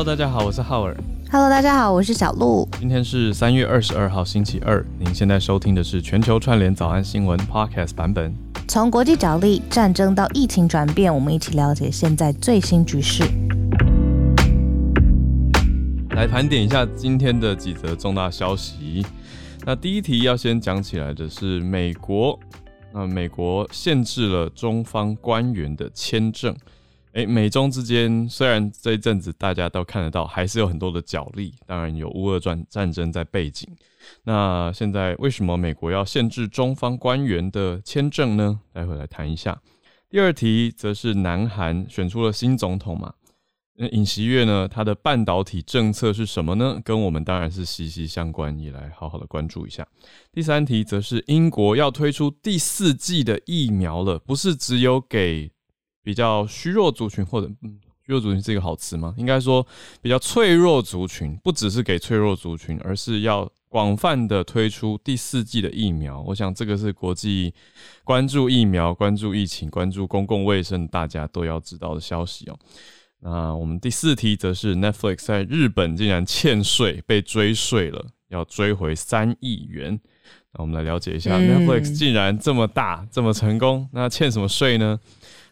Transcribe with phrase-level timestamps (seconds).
[0.00, 0.96] Hello，大家好，我是浩尔。
[1.30, 2.66] Hello，大家好，我是小鹿。
[2.78, 4.82] 今天是三月二十二号，星期二。
[4.98, 8.32] 您现在收听的是全球串联早安新闻 Podcast 版本。
[8.66, 13.24] 从国际角力、战争到疫情转变，我们一起了解现在最新局势。
[16.16, 19.04] 来盘点一下今天的几则重大消息。
[19.66, 22.40] 那第一题要先讲起来的是美国。
[22.94, 26.56] 那美国限制了中方官员的签证。
[27.12, 33.68] 诶，美中之间虽然这一阵子大家都看得到，还是有很多的角力，当然有乌俄战战争在背景。
[34.24, 38.60] 那现在为什么美国要限制中方官员的签证呢？
[38.72, 39.60] 待会来谈一下。
[40.08, 43.12] 第二题则是南韩选出了新总统嘛？
[43.74, 44.68] 那尹锡悦呢？
[44.68, 46.80] 他的半导体政策是什么呢？
[46.84, 49.86] 跟我们当然是息息相关，也来好好的关注一下。
[50.32, 55.50] 第三题则是英国要推出第四季的疫苗了，不是只有给
[56.10, 59.14] 比较虚弱族群，或者嗯，虚弱族群是一个好词吗？
[59.16, 59.64] 应该说
[60.02, 66.20] 比较脆弱族群，不只是给脆弱族群，而是要广泛的推出第四季的疫苗。
[66.22, 67.54] 我想这个是国际
[68.02, 72.58] 关注疫苗、关注疫情、关注公共卫生，大家都要知道的消息哦。
[73.20, 80.00] 那我们第四题则是 Netflix 在日本竟然欠税被追税了，要追回三亿元。
[80.52, 84.98] 那我们来了解一下 Netflix 竟然这么大这么成功，那欠什么税呢？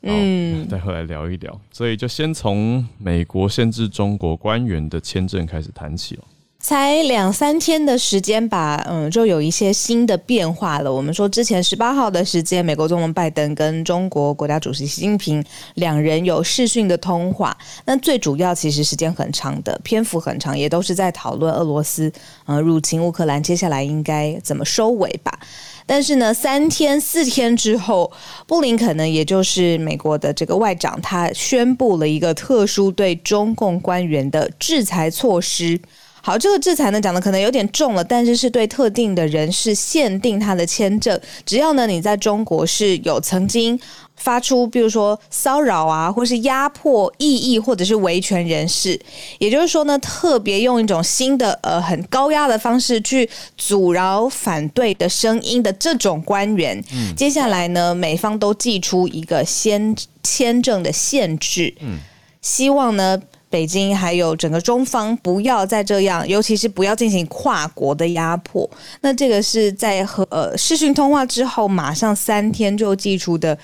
[0.02, 1.60] 嗯，待会来聊一聊。
[1.72, 6.24] 所以就先从美国限制中国官员的签证开始谈起哦。
[6.60, 10.92] 才两三天的时间吧，嗯，就有一些新的变化了。
[10.92, 15.42] 我们说之前十八号的时间，美国总统拜登跟中国国家主席习近平
[15.74, 22.12] 两人有视讯的通话，那最主要其实时间很长的，篇幅很长，也都是在讨论俄罗斯
[22.44, 25.38] 呃入侵乌克兰，接下来应该怎么收尾吧。
[25.86, 28.10] 但是呢，三天四天之后，
[28.48, 35.80] 布林肯呢，也就是美国的这个外长，他宣布了一个特殊对中共官员的制裁措施。
[36.28, 43.80] 好，这个制裁呢讲的可能有点重了，但是是对特定的人士限定他的签证，只要呢你在中国是有曾经
[44.14, 49.00] 发出，比如说骚扰啊，或是压迫异议或者是维权人士，
[49.38, 61.98] 也就是说呢，特别用一种新的呃很高压的方式去阻挠反对的声音的这种官员，嗯，接下来呢美方都寄出一个先签证的限制，嗯，
[62.42, 63.18] 希望呢。
[63.50, 68.68] 北京还有整个中方不要再这样，尤其是不要进行跨国的压迫。
[69.00, 73.56] 那这个是在和呃视讯通话之后，马上三天就寄出的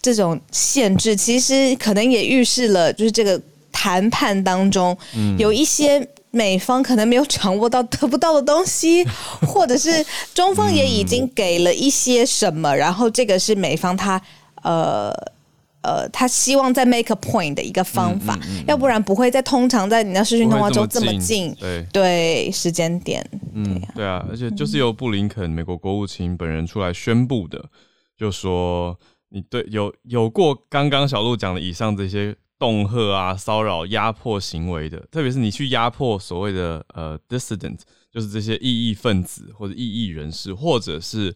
[0.00, 3.40] 这种限制，其实可能也预示了，就是这个
[3.70, 4.96] 谈判当中
[5.38, 9.04] 有一些美方可能没有掌握到得不到的东西，
[9.46, 10.04] 或者是
[10.34, 14.20] 中方也已经给了一些什么，然后这个是美方他
[14.62, 15.14] 呃。
[15.82, 21.86] 呃，他希望在 make a point 的一个方法，要不然不会在通常在你的视讯通话中这么近，对。
[21.92, 27.64] 对时间点，嗯，对啊，而且就是由布林肯美国国务卿本人出来宣布的，
[28.16, 28.98] 就说
[29.30, 37.78] 你对有有过刚刚小鹿讲的以上这些恫吓啊、骚扰、压迫行为的，特别是你去压迫所谓的呃 dissident，
[38.10, 41.34] 就是这些异议分子或者异议人士，或者是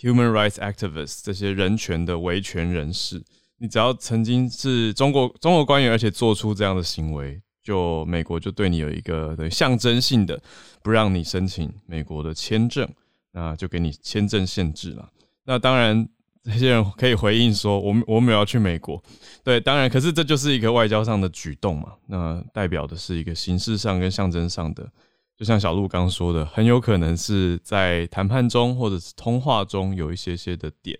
[0.00, 3.22] human rights activists 这些人权的维权人士。
[3.60, 10.40] 你只要曾经是中国中国官员，而且做出这样的行为，就美国就对你有一个象征性的
[10.82, 12.88] 不让你申请美国的签证，
[13.32, 15.10] 那就给你签证限制了。
[15.44, 16.08] 那当然，
[16.44, 19.02] 这些人可以回应说，我们我们要去美国，
[19.42, 24.88] 对，当然，可是这就是一个外交上的举动嘛，那代表的是一个形式上跟象征上的，
[25.36, 30.96] 就像小鹿刚说的，很有可能是在谈判中或者是通话中有一些些的点。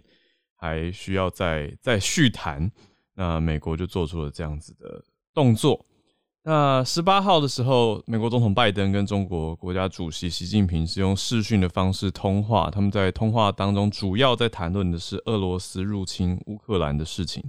[0.60, 2.68] 还需要再再续谈，
[3.14, 5.86] 那美国就做出了这样子的动作。
[6.42, 17.44] 那十八号的时候，美国总统拜登跟中国国家主席习近平是用视讯的方式通话，他们在通话当中主要在谈论的是俄罗斯入侵乌克兰的事情，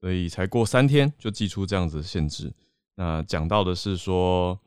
[0.00, 2.52] 所以才过三天就寄出这样子的限制。
[2.96, 4.58] 那讲到的是说，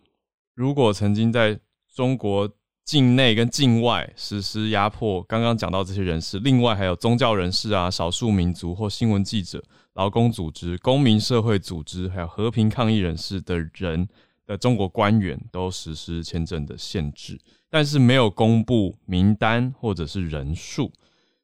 [0.56, 1.60] 如果曾经在
[1.94, 2.50] 中国。
[2.88, 9.62] 境内跟境外实施压迫，刚刚讲到这些人士，另外还有宗教人士啊、少数民族或新闻记者、
[9.96, 14.08] 劳工组织、公民社会组织，还有和平抗议人士的人
[14.46, 17.38] 的中国官员都实施签证的限制，
[17.70, 20.90] 但是没有公布名单或者是人数，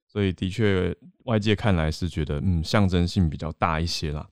[0.07, 0.95] 所以的确
[1.25, 4.25] 外界看来是觉得嗯象征性比较大一些啦。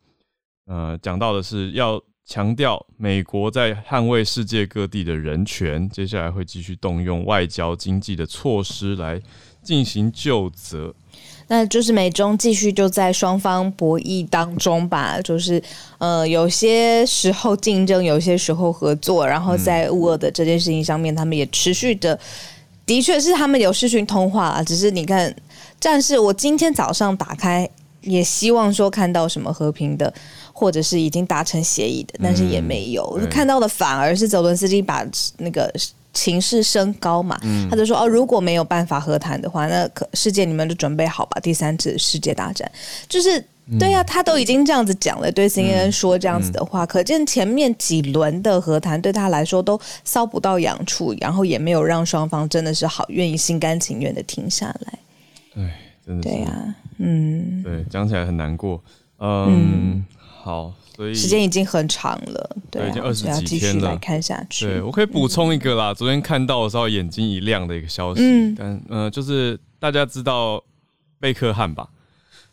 [0.65, 2.01] 呃，讲到的是要。
[2.25, 9.19] 强调美国在捍卫世界各地的人权，接下来会继续动用外交、经济的措施来
[9.61, 10.93] 进行救责。
[11.47, 15.61] 那就是美中继续就在双方博弈当中吧，就是
[15.97, 22.17] 呃有些时候竞争，有些时候合作，然后在乌俄的这件事情上面，他们也持续的，
[22.85, 25.35] 的确是他们有视讯通话啊，只是你看，
[25.81, 27.69] 战士，我今天早上打开，
[27.99, 30.13] 也希望说看到什么和平的。
[30.61, 35.03] 或者是已经达成协议的，但是也没有看到的，反而是泽伦斯基把
[35.39, 35.73] 那个
[36.13, 37.35] 情势升高嘛。
[37.67, 42.71] 他就说：“哦，如果没有办法和谈的话，那可世界你们就准备好吧，第三次世界大战。”
[43.09, 43.43] 就是
[43.79, 49.75] 对呀，他都已经这样子讲了，对 CNN 说这样子的话，可见前面几轮的和谈对他来说都
[50.05, 54.99] 搔不到痒处，然后也没有让双方真的是好愿意心甘情愿的停下来。
[55.55, 55.69] 对，
[56.05, 58.79] 真的对呀，嗯，对，讲起来很难过，
[59.17, 60.05] 嗯。
[60.43, 63.95] 好，所以时间已经很长了，对，已经二十几天了。
[63.97, 65.93] 看下去，对我可以补充一个啦。
[65.93, 70.63] 昨天看到的时候，眼睛一亮的一个消息，嗯，但呃，就是大家知道
[71.19, 71.87] 贝克汉吧？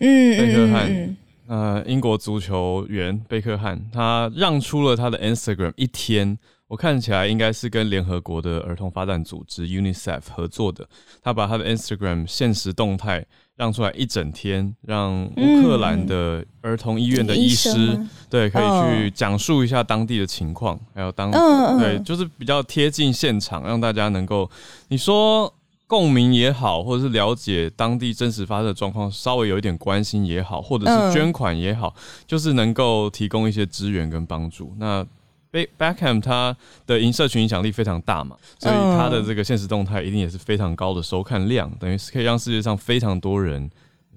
[0.00, 10.86] 嗯，贝克汉，呃，英国足球员贝克汉，他让出了他的 Instagram 一天，我看起来应该是跟联合国的儿童发展组织 UNICEF 合作的，
[11.22, 13.24] 他把他的 Instagram 现实动态。
[13.58, 17.98] 让出来一整天，让乌克兰的儿童医院的医师
[18.30, 21.28] 对可以去讲述一下当地的情况，还有当
[21.76, 24.48] 对就是比较贴近现场，让大家能够
[24.86, 25.52] 你说
[25.88, 31.92] 共鸣也好，或者是了解当地真实发生的状况，稍微有一点关心也好，或者是捐款也好，
[32.28, 34.72] 就是能够提供一些资源跟帮助。
[34.78, 35.04] 那
[35.50, 36.54] Beckham 他
[36.86, 43.70] 的社群影响力非常大嘛，所以他的这个现实动态一定也是非常高的收看量，等于是可以让世界上非常多人，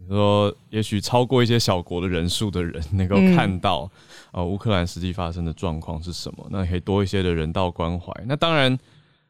[0.10, 3.89] 说也许超过一些小国的人数的人能够看到
[4.31, 8.13] 呃乌克兰实际发生的状况是什么，那可以多一些的人道关怀。
[8.25, 8.78] 那当然，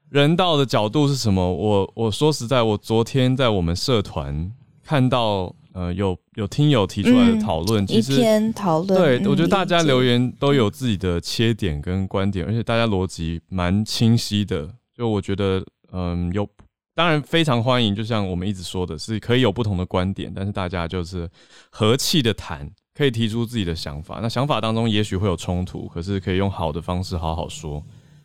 [0.09, 1.53] 人道的角度是什么？
[1.53, 4.51] 我我说实在，我昨天在我们社团
[4.83, 5.53] 看到。
[5.73, 8.21] 呃，有有听友提出来的讨论，其实
[8.53, 14.69] 讨论，对我觉得大家留言都有自己的切点跟观点，而且大家逻辑蛮清晰的。
[14.94, 15.63] 就我觉得，
[15.94, 16.47] 嗯，有
[16.94, 21.29] 当然非常欢迎，就像我们一直说的，是可以有不同的观点，但是大家就是
[21.71, 24.19] 和气的谈，可以提出自己的想法。
[24.21, 27.81] 那想法当中也许会有冲突，可是可以用好的方式好好说，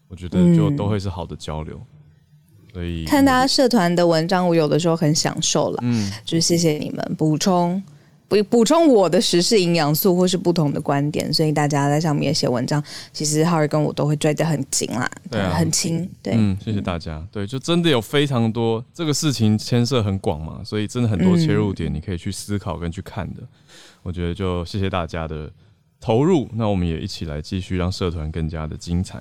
[0.08, 1.80] 我觉得就都会是好的交流。
[3.06, 5.78] 看大家社团的文章，我有的时候很享受了。
[5.82, 7.82] 嗯，就是谢谢你们补充，
[8.28, 12.82] 补补充我的时事营养素或是不同的观点，所以大家在上面写文章，
[13.12, 16.08] 其实浩儿跟我都会追得很紧啦，对，很轻。
[16.22, 17.24] 对，嗯，谢谢大家。
[17.30, 23.42] 对，就真的有非常多这个事情牵涉很广嘛，所以真的很多切入点你可以去思考跟去看的。
[24.02, 25.50] 我觉得就谢谢大家的
[26.00, 29.20] 投入，那我们也一起来继续让社团更加的精彩。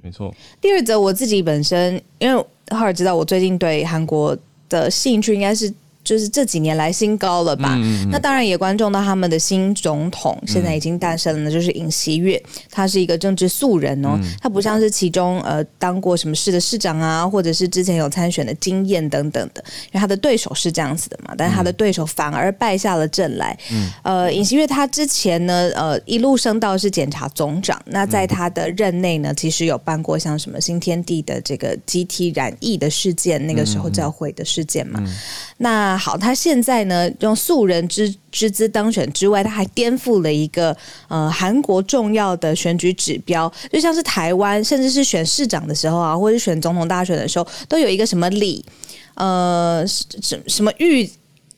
[0.00, 0.34] 没错。
[0.60, 4.36] 第二则我自己本身，因为浩尔知道我最近对韩国
[4.68, 5.72] 的兴趣应该是。
[6.04, 7.78] 就是这几年来新高了吧？
[8.10, 23.56] 那当然也关注到他们的新总统现在已经诞生了，就是尹锡悦，他是一个政治素人哦，他不像是其中呃当过什么市的市长啊，或者是之前有参选的经验等等的，因为他的对手是这样子的嘛，但是他的对手反而败下了阵来。
[24.02, 35.00] 呃，尹锡悦他之前呢，呃一路升到是检察总长，那在他的任内呢，其实有办过像什么新天地的这个集体染疫的事件，那个时候教会的事件嘛，
[35.58, 35.91] 那。
[35.96, 40.76] 好，他现在呢用素人之之资当选之外，他还颠覆了一个
[41.08, 48.64] 呃韩国重要的选举指标，就像是台湾，甚至是选市长的时候啊，或者选总统大选的时候，都有一个什么李，
[49.14, 51.10] 呃，什什么玉。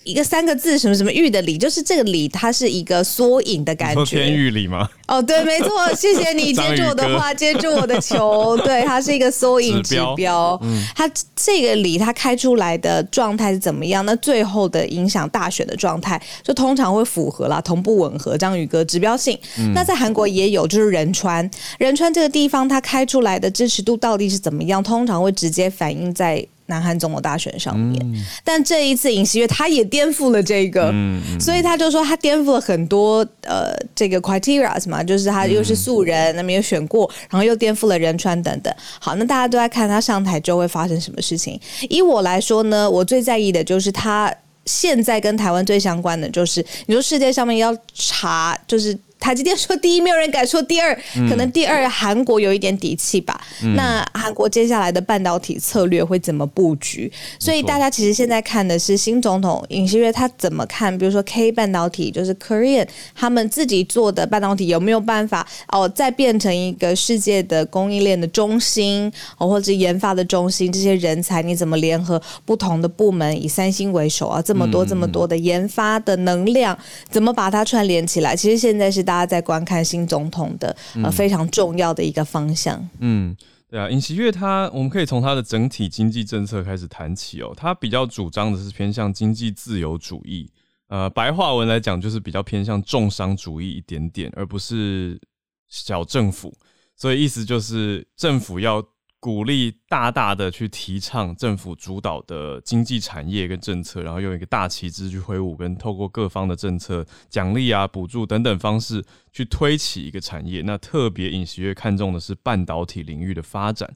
[0.04, 4.04] 一个三个字什么什么玉的礼，就是这个礼，它是一个缩影的感觉。
[4.04, 4.88] 天玉礼吗？
[5.08, 8.56] 哦，对，没错， 谢谢你接住我的话，接住我的球。
[8.58, 10.58] 对，它是一个缩影 指标。
[10.62, 14.04] 嗯，它这个礼它开出来的状态是怎么样？
[14.04, 18.36] 那最后的影响大选的状态，就通常会符合啦，同步吻合。
[18.36, 19.38] 章宇哥指标性。
[19.74, 24.82] 那在韩国也有，就是仁川，仁川这个地方它开出来的支持度到底是怎么样？
[24.82, 26.46] 通常会直接反映在。
[26.66, 28.00] 南韩总统大选上面，
[28.42, 30.92] 但这一次尹锡悦他也颠覆了这个，
[31.38, 38.74] 所以他就说他颠覆了很多呃这个 criteria 嘛，就是他又是素人，那没有选过，然后又颠覆了仁川等等。
[38.98, 41.60] 好，那大家都在看他上台之后会发生什么事情。
[41.90, 44.32] 以我来说呢，我最在意的就是他
[44.64, 48.98] 现在跟台湾最相关的就是，你说世界上面要查就是。
[49.24, 50.94] 台积电说第一，没有人敢说第二，
[51.30, 53.40] 可能第二韩国有一点底气吧。
[53.74, 57.10] 那韩国接下来的半导体策略会怎么布局？
[57.38, 76.76] 所以大家其实现在看的是新总统尹锡悦他怎么看，比如说 K 半导体，就是 Korean 他们自己做的半导体有没有办法哦，再变成一个世界的供应链的中心，哦，或者研发的中心，这些人才你怎么联合不同的部门，以三星为首啊，这么多这么多的研发的能量，
[77.08, 78.36] 怎么把它串联起来？
[78.36, 82.88] 其实现在是大家在观看新总统的呃非常重要的一个方向。
[82.98, 83.36] 嗯，
[83.68, 87.52] 对啊，尹锡悦他，我们可以从他的整体经济政策开始谈起哦。
[87.56, 90.50] 他比较主张的是偏向经济自由主义，
[90.88, 95.20] 呃，白话文来讲就是比较偏向重商主义一点点，而不是
[95.68, 96.52] 小政府。
[96.96, 98.84] 所以意思就是政府要。
[99.24, 109.02] 鼓励大大的去提倡政府主导的经济产业跟政策，然后用一个大旗帜去挥舞，跟透过各方的政策奖励啊、补助等等方式
[109.32, 110.60] 去推起一个产业。
[110.60, 113.90] 那特别尹锡悦看重的是半导体领域的发展，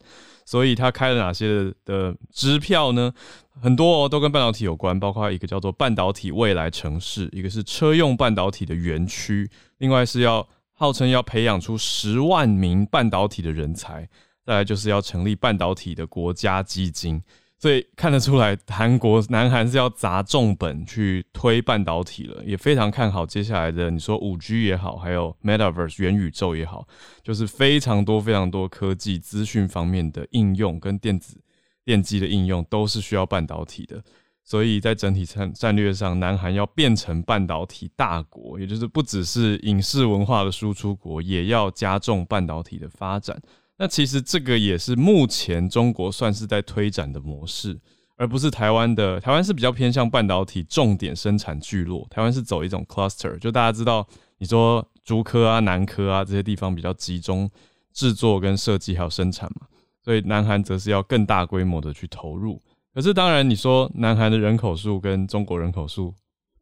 [0.46, 3.12] 所以他开了哪些的支票呢？
[3.60, 14.08] 很多哦，都跟半导体有关，包括一个叫做半导体未来城市，一个是车用半导体的园区，另外是要号称要培养出十万名半导体的人才。
[14.48, 17.22] 再来就是要成立半导体的国家基金，
[17.58, 23.90] 所以看得出来，韩国南韩是要砸重本去推半导体了，也非常看好接下来的。
[23.90, 26.88] 你说五 G 也好，还有 Metaverse 元宇宙也好，
[27.22, 31.38] 就是非常多非常多科技资讯方面的应用跟电子
[31.84, 34.02] 电机的应用都是需要半导体的。
[34.44, 43.38] 所以在整体战战略上，南韩要变成半导体大国，也就是不只是影视文化的输出国，也要加重半导体的发展。
[43.78, 47.78] 那其实这个也是目前中国算是在推展的模式，
[48.16, 49.20] 而不是台湾的。
[49.20, 54.06] 台湾是比较偏向半导体重点生产聚落，台湾是走一种 cluster，就大家知道，
[54.38, 57.48] 你说竹科啊、南科啊这些地方比较集中
[57.92, 59.68] 制作跟设计还有生产嘛，
[60.02, 62.60] 所以南韩则是要更大规模的去投入。
[62.92, 66.12] 可是当然，你说南韩的人口数跟中国人口数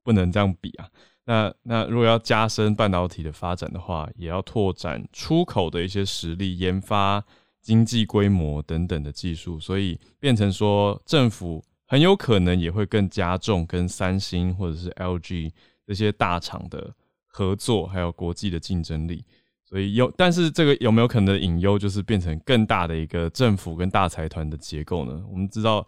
[0.05, 0.87] 不能这样比啊。
[1.27, 7.23] 那那如果要加深半导体的发展的话，也要拓展出口的一些实力、研发、
[7.61, 15.51] 经济规模等等的技术，所以变成说政府很有可能也会更加重跟三星或者是 LG
[15.85, 16.95] 这些大厂的
[17.27, 19.25] 合作，还有国际的竞争力。
[19.65, 25.21] 所以有，但是这个有没有可能的隐忧，就是变成更大的一个政府跟大财团的结构呢？
[25.29, 25.85] 我们知道，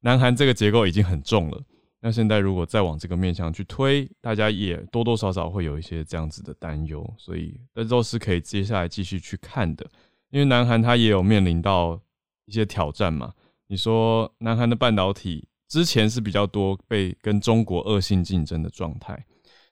[0.00, 1.62] 南韩这个结构已经很重了。
[2.00, 9.84] 那现在如果再往这个面向去推，大家也多多少少会有一些这样子的担忧，所以这都是可以接下来继续去看的。
[10.30, 12.00] 因为南韩它也有面临到
[12.44, 13.32] 一些挑战嘛。
[13.66, 19.26] 你说南韩的半导体之前是比较多被跟中国恶性竞争的状态，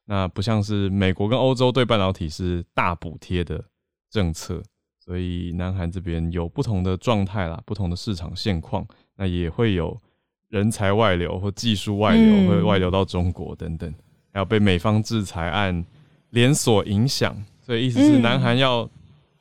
[0.07, 3.65] 那不像是美国跟欧洲对半导体是大补贴的
[4.11, 4.61] 政策，
[4.99, 10.03] 所以南韩这边有不同的状态啦，不同的市场现况，那也会有。
[10.49, 13.93] 人才外流或技术外流，会外流到中国等等，
[14.33, 15.85] 还有被美方制裁案
[16.31, 18.89] 连锁影响，所以意思是南韩要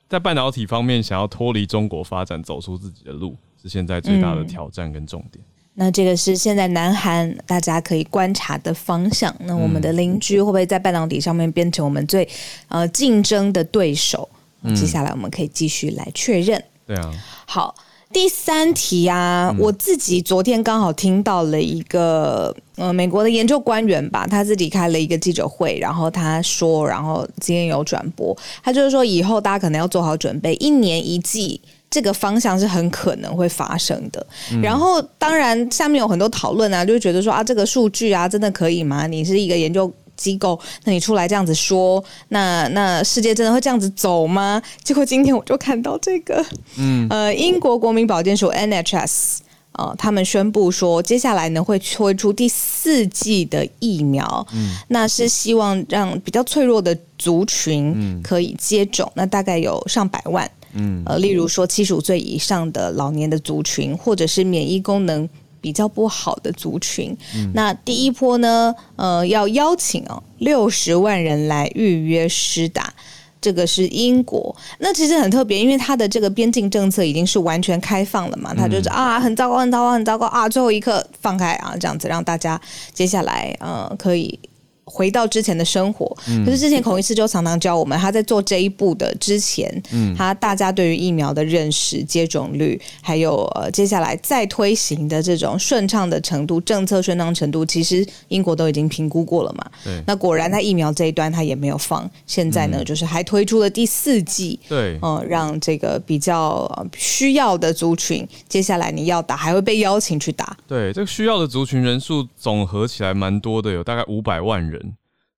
[0.07, 5.43] 在半导体方面想要脱离中国发展，走出自己的路，是现在最大的挑战跟重点。
[5.73, 9.35] 那这个是现在南韩大家可以观察的方向。
[9.41, 12.27] 那我们的邻居会不会在半导体上面变成我们最
[12.69, 14.27] 呃竞争的对手？
[14.75, 16.63] 接下来我们可以继续来确认。
[16.87, 17.13] 对啊，
[17.45, 17.75] 好。
[18.13, 31.59] 第三题啊，我自己昨天刚好听到了一个呃美国的研究官员吧，他自己开了一个记者会，然后他说，然后今天有转播，他就是说以后大家可能要做好准备，一年一季
[31.89, 34.25] 这个方向是很可能会发生的。
[34.61, 39.07] 然后当然下面有很多讨论啊，就觉得说啊这个数据啊真的可以吗？
[39.07, 39.91] 你是一个研究。
[40.15, 44.61] 机构，那你出来这样子说，那那世界真的会这样子走吗？
[44.83, 46.43] 结果今天我就看到这个，
[46.77, 49.37] 嗯，呃，英国国民保健署 NHS
[49.73, 65.27] 啊，他们宣布说，接下来呢会推出第四季的疫苗，嗯，那是希望让比较脆弱的族群可以接种，那大概有上百万，嗯，呃，例如说七十五岁以上的老年的族群，或者是免疫功能。
[65.65, 67.17] 比较不好的族群，
[67.55, 72.93] 那第一波呢，呃，要邀请哦六十万人来预约施打，
[73.41, 74.55] 这个是英国。
[74.77, 82.61] 那其实很特别，因为它的这个边境政策已经是完全开放了嘛，它就是啊很糟糕很糟糕很糟糕啊，最后一刻放开啊，这样子让大家
[82.93, 84.39] 接下来呃可以
[84.85, 86.05] 回到之前的生活。
[86.45, 99.65] 可是之前孔医师就常常教我们，他在做这一步的之前，嗯，他大家对于疫苗的认识、接种率，还有呃接下来再推行的这种顺畅的程度、政策顺畅程度，其实英国都已经评估过了嘛。
[99.83, 110.55] 对，那果然在疫苗这一端他也没有放，现在呢就是还推出了第四季，对，嗯，让这个比较需要的族群，接下来你要打还会被邀请去打。
[110.67, 114.74] 对，这个需要的族群人数总合起来蛮多的，有大概五百万人。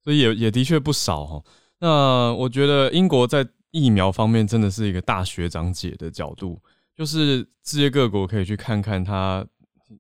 [0.08, 1.44] 所以也也的确不少哈。
[1.82, 6.58] 那我觉得英国在疫苗方面真的是一个大学长姐的角度，
[6.96, 9.46] 就是世界各国可以去看看它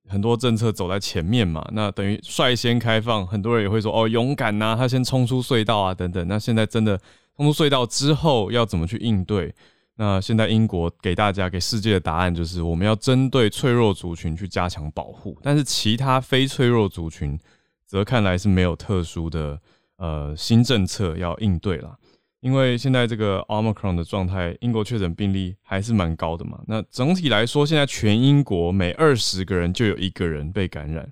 [0.08, 1.68] 很多政策走在前面嘛。
[1.74, 6.26] 那等于率先开放，很多人也会说哦勇敢呐，他先冲出隧道啊等等。
[6.26, 6.98] 那现在真的
[7.36, 9.54] 冲出隧道之后要怎么去应对？
[9.98, 17.38] 那现在英国给大家给世界的答案就是我们要针对脆弱族群去加强保护，但是其他非脆弱族群
[17.86, 19.60] 则看来是没有特殊的。
[19.98, 21.98] 呃，新政策要应对啦，
[22.40, 26.62] 因为现在这个 Omicron 的状态，英国确诊病例还是蛮高的嘛。
[26.68, 31.12] 那整体来说，现在全英国每二十个人就有一个人被感染。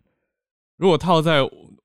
[0.77, 1.39] 如果套在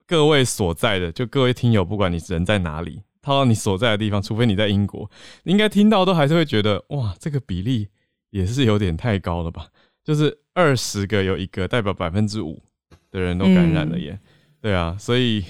[0.06, 5.10] 各位所在的，就各位听友，不管你人在哪里，套到你所在的地方，除非你在英国，
[5.44, 7.88] 应该听到都还是会觉得，哇，这个比例
[8.28, 9.68] 也是有点太高了吧？
[10.04, 12.62] 就是二十个有一个，代表百分之五
[13.10, 14.20] 的人都感染了耶。
[14.60, 15.42] 对啊，所以。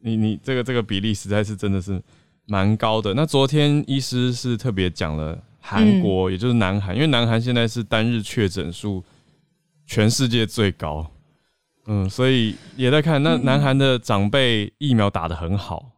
[0.00, 2.02] 你你这个这个比例实在是真的是
[2.46, 3.14] 蛮高的。
[3.14, 9.04] 那昨天医师是特别讲了韩国，也就是南韩，因为南韩现在是单日确诊数
[9.86, 11.10] 全世界最高，
[11.86, 15.90] 嗯，所以也在看那南韩的长辈疫苗打得很好，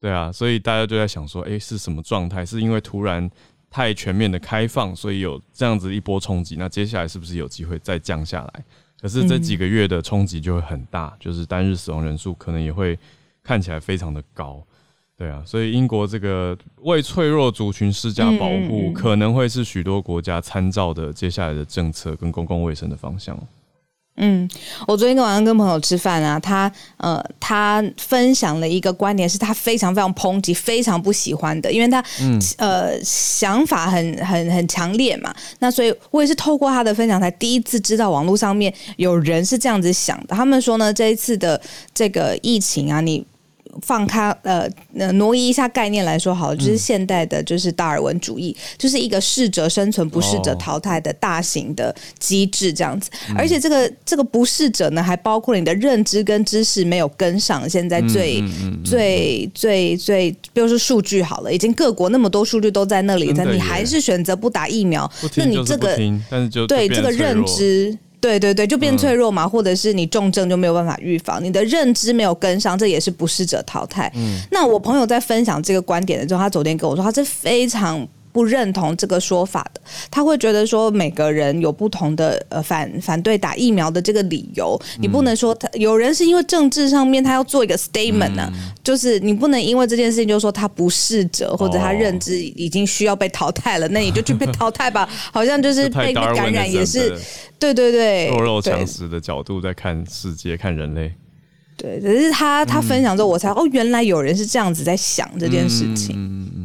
[0.00, 2.46] 对啊，所以大家就在想说，哎，是什么状态？
[2.46, 3.28] 是因为突然
[3.68, 6.56] 太全面的开放，所以有这样子一波冲击？
[6.56, 8.64] 那接下来是不是有机会再降下来？
[9.00, 12.96] 可是这几个月的冲击就会很大，就是单日死亡人数可能也会。
[13.42, 14.62] 看起来非常的高，
[15.16, 23.38] 对啊，所以英国这个为脆弱族群施加保护，可能会是许多国家参照的接下来的政策跟公共卫生的方向。
[24.22, 24.46] 嗯，
[24.86, 32.04] 我昨天晚上跟朋友吃饭啊，他呃，他分享了一个观点，是他非常非常抨击、非常不喜欢的，因为他
[32.58, 35.34] 呃想法很很很强烈嘛。
[35.60, 40.36] 那所以我也是透过他的分享，才第一次知道网络上面有人是这样子想的。
[40.36, 41.58] 他们说呢，这一次的
[41.94, 43.26] 这个疫情啊，你。
[43.82, 44.68] 放开呃，
[45.12, 53.10] 挪移一下概念来说，好，就是现代的，就是达尔文主义，就是一个适者生存、不适者淘汰的大型的机制这样子。
[53.36, 57.68] 而且这个这个不适者呢，还包括你的认知跟知识没有跟上。
[57.68, 58.42] 现在最
[58.84, 65.96] 最最最，比如说数据好了，已经各国那么多数据都在那里，但你还是选择不打疫苗，那你这个
[66.28, 67.96] 但是就对这个认知。
[68.20, 74.12] 对对对，就变脆弱嘛，或者是你重症就没有办法预防，你的认知没有跟上，这也是不适者淘汰。
[74.14, 78.06] 嗯，那我朋友在分享这个观点的时候，他昨天跟我说，他是非常。
[78.32, 88.50] 不认同这个说法的，他会觉得说每个人有不同的呃反反对打疫苗的这个理由，你不能说他有人是因为政治上面他要做一个 statement 呢，
[88.84, 97.18] 就是你不能因为这件事情就说他不适者或者他认知已经需要被淘汰了，那你就去被淘汰吧， 好像就是被感染也是，
[97.58, 101.12] 对对对，弱肉强食的角度在看世界看人类，
[101.76, 106.59] 对，只是他他分享之后我才哦原来有人是这样子在想这件事情。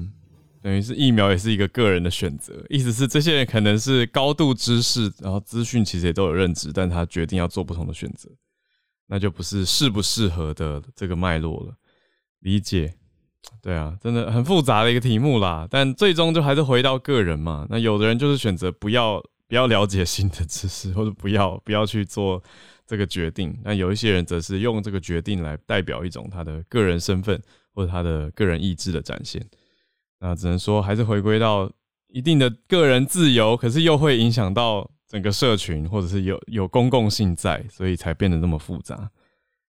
[0.65, 8.28] 等于是疫苗也是一个个人的选择，意思是这些人可能是高度知识，然后资讯其实也都有认知，但他决定要做不同的选择，
[9.06, 11.75] 那就不是适不适合的这个脉络了。
[12.39, 12.95] 理解，
[13.62, 15.67] 对啊，真的很复杂的一个题目啦。
[15.69, 17.67] 但最终就还是回到个人嘛。
[17.69, 22.41] 那有的人就是选择不要不要了解新的知识，或者不要不要去做
[22.88, 23.56] 这个决定。
[23.63, 27.39] 那有一些人则是用这个决定来代表一种他的个人身份
[27.71, 29.47] 或者他的个人意志的展现。
[30.19, 31.69] 那只能说还是回归到
[32.08, 39.12] 一定的个人自由，可是又会影响到整个社群，或者是有有公共性在，所以才变得那么复杂。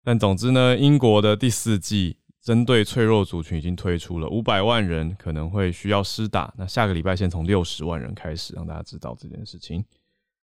[0.02, 6.52] 但总之呢，英国的第四季针对脆弱族群已经推出了，五百万人可能会需要施打。
[6.56, 9.84] 那下个礼拜先从六十万人开始，让大家知道这件事情。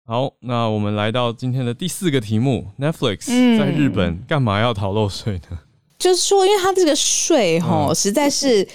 [0.06, 3.26] 好，那我们来到今天的第四个题目：Netflix
[3.58, 5.58] 在日本干嘛要逃漏税呢？
[5.98, 8.66] 就是说，因为它这个税哈，实在是。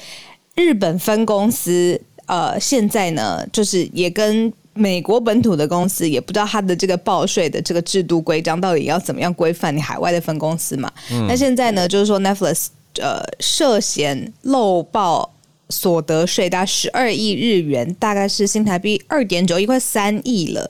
[0.56, 10.92] 日本分公司，呃，现在呢，就是也跟美国本土的公司，也不知道它的这个报税的这个制度规章到底要怎么样规范你海外的分公司嘛？
[11.28, 12.68] 那现在呢，就是说 Netflix
[13.02, 15.30] 呃涉嫌漏报
[15.70, 20.70] 所得税，大概十二亿日元，大概是新台币二点九亿，快三亿了。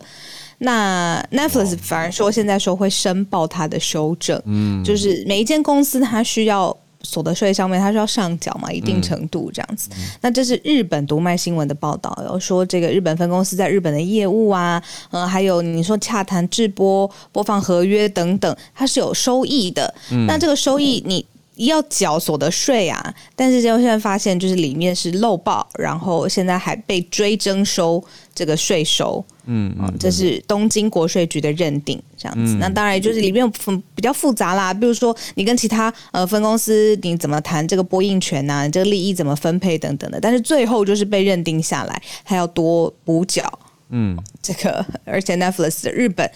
[0.60, 6.76] 那 Netflix 反而说现在说会申报它的修正，嗯，就是每一间公司它需要。
[7.06, 9.90] 所得税上面，它是要上缴嘛，一定程度这样子。
[10.22, 19.94] 那这是日本读卖新闻的报道，有说这个日本分公司在日本的业务啊，呃，还有你说洽谈制播、播放合约等等，它是有收益的。
[20.28, 21.26] 那这个收益你。
[21.56, 32.56] 要缴所得税啊，但是就现在发现，就是里面是漏报，然后现在还被追征收这个税收，嗯嗯，这是东京国税局的认定，这样子。
[32.60, 33.50] 那当然就是里面
[33.96, 46.30] 比较复杂啦，比如说你跟其他呃分公司你怎么谈这个播映权呐，这个利益怎么分配等等的，但是最后就是被认定下来，还要多补缴，嗯，这个而且 Netflix 的日本。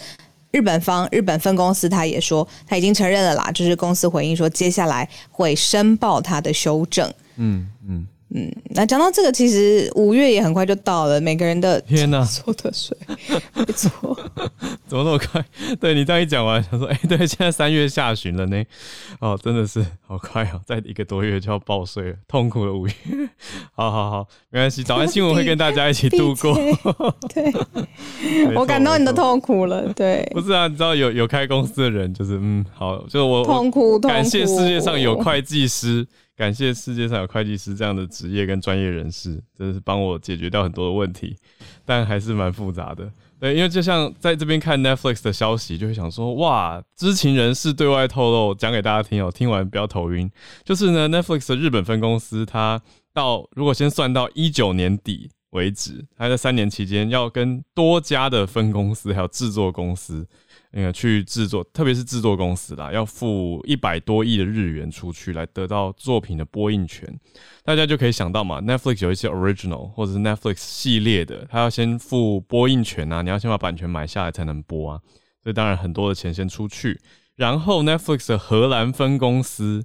[0.52, 7.12] 日本方日本分公司他也说他已经承认了啦，就是公司回应说接下来会申报他的修正。
[7.36, 7.70] 嗯。
[7.88, 8.08] 嗯，
[8.76, 12.96] 那讲到这个，其实五月也很快就到了，每个人的天呐，所得税，
[13.56, 14.16] 没错，
[14.88, 15.44] 怎么那么快？
[15.82, 18.64] 对你这样一讲完，想说，哎，对，现在三月下旬了呢，
[19.20, 22.94] 哦，真的是好快哦，再一个多月就要报税了，痛苦的五月。
[23.74, 26.54] 好好好，没关系，早安新闻会跟大家一起度过。
[27.34, 27.52] 对，
[28.56, 29.92] 我感到你的痛苦了。
[29.94, 36.08] 对，不是啊，你知道有有开公司的人，就是嗯，好，就是我痛苦，感谢世界上有会计师。
[36.40, 41.36] 感谢世界上有会计师这样的职业跟专业人士，真的是帮我解决掉很多的问题，
[41.84, 43.12] 但还是蛮复杂的。
[43.42, 50.32] 对，因为就像在这边看 Netflix 的消息，就会想说，哇，知情人士对外透露，讲给大家听哦，听完不要头晕。
[50.64, 52.82] 就是呢，Netflix 的日本分公司，它
[53.14, 60.26] 到如果先算到一九年底为止，它在三年期间要跟多家的分公司还有制作公司。
[60.72, 67.08] 那个去制作，特别是制作公司啦，要付一百多亿的日元出去，来得到作品的播映权。
[67.64, 75.00] 大家就可以想到嘛，Netflix 有一些 original 或者是 Netflix 系列的，它要先付播映权啊，你要先把版权买下来才能播啊。
[75.42, 77.00] 所以当然很多的钱先出去，
[77.36, 79.84] 然后 Netflix 的荷兰分公司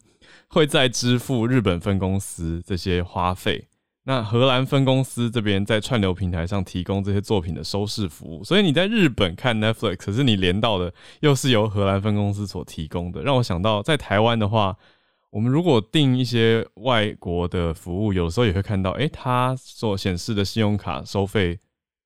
[0.48, 3.68] 会再支付日本分公司这些花费。
[4.06, 14.76] 那荷兰分公司这边在串流平台上提供这些作品的收视服务，所以你在日本看 Netflix，可是你连到的又是由荷兰分公司所提供的，让我想到在台湾的话，
[15.30, 21.58] 我们如果订一些外国的服务，有时候也会看到，哎，它所显示的信用卡收费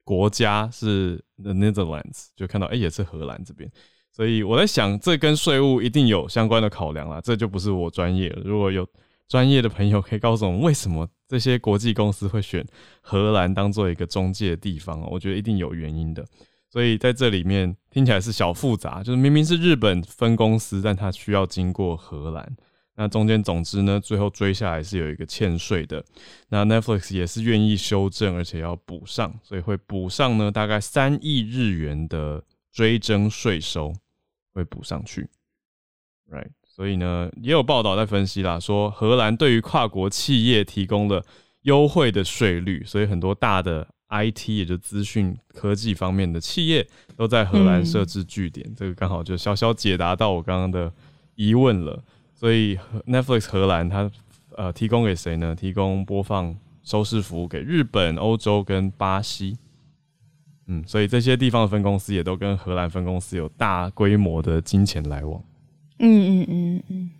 [0.04, 3.68] 国家是 The Netherlands，就看到哎也是荷兰这边，
[4.12, 8.86] 所以我在想，这跟税务一定有相关的考量啦，这就不是我专业了，如果有。
[9.28, 12.66] 专业的朋友可以告诉我们，为什么这些国际公司会选
[13.00, 16.26] 荷兰当做一个中介的地方我觉得一定有原因的。
[16.70, 22.56] 所以在这里面听起来是小复杂，就是明明是日本分公司，但它需要经过荷兰。
[22.94, 26.04] 那中间总之呢，最后追下来是有一个欠税的。
[26.48, 33.94] 那 Netflix 也是愿意修正，而且要补上，所以会补上呢大概三亿日元的追征税收
[34.52, 35.28] 会补上去
[36.30, 36.50] ，right？
[36.78, 41.20] 所以呢，也有报道在分析啦，说荷兰对于跨国企业提供了
[41.62, 46.86] 优惠的税率，所以很多大的 IT 也就资讯科技方面的企业
[47.16, 48.72] 都在荷兰设置据点。
[48.76, 50.92] 这个刚好就小小解答到我刚刚的
[51.34, 52.00] 疑问了。
[52.32, 54.08] 所以 Netflix 荷兰它
[54.56, 55.56] 呃提供给谁呢？
[55.56, 59.58] 提供播放收视服务给日本、欧洲跟巴西。
[60.68, 65.42] 嗯，所以这些地方的分公司也都跟荷兰分公司有大规模的金钱来往。
[65.98, 67.10] 嗯嗯嗯嗯，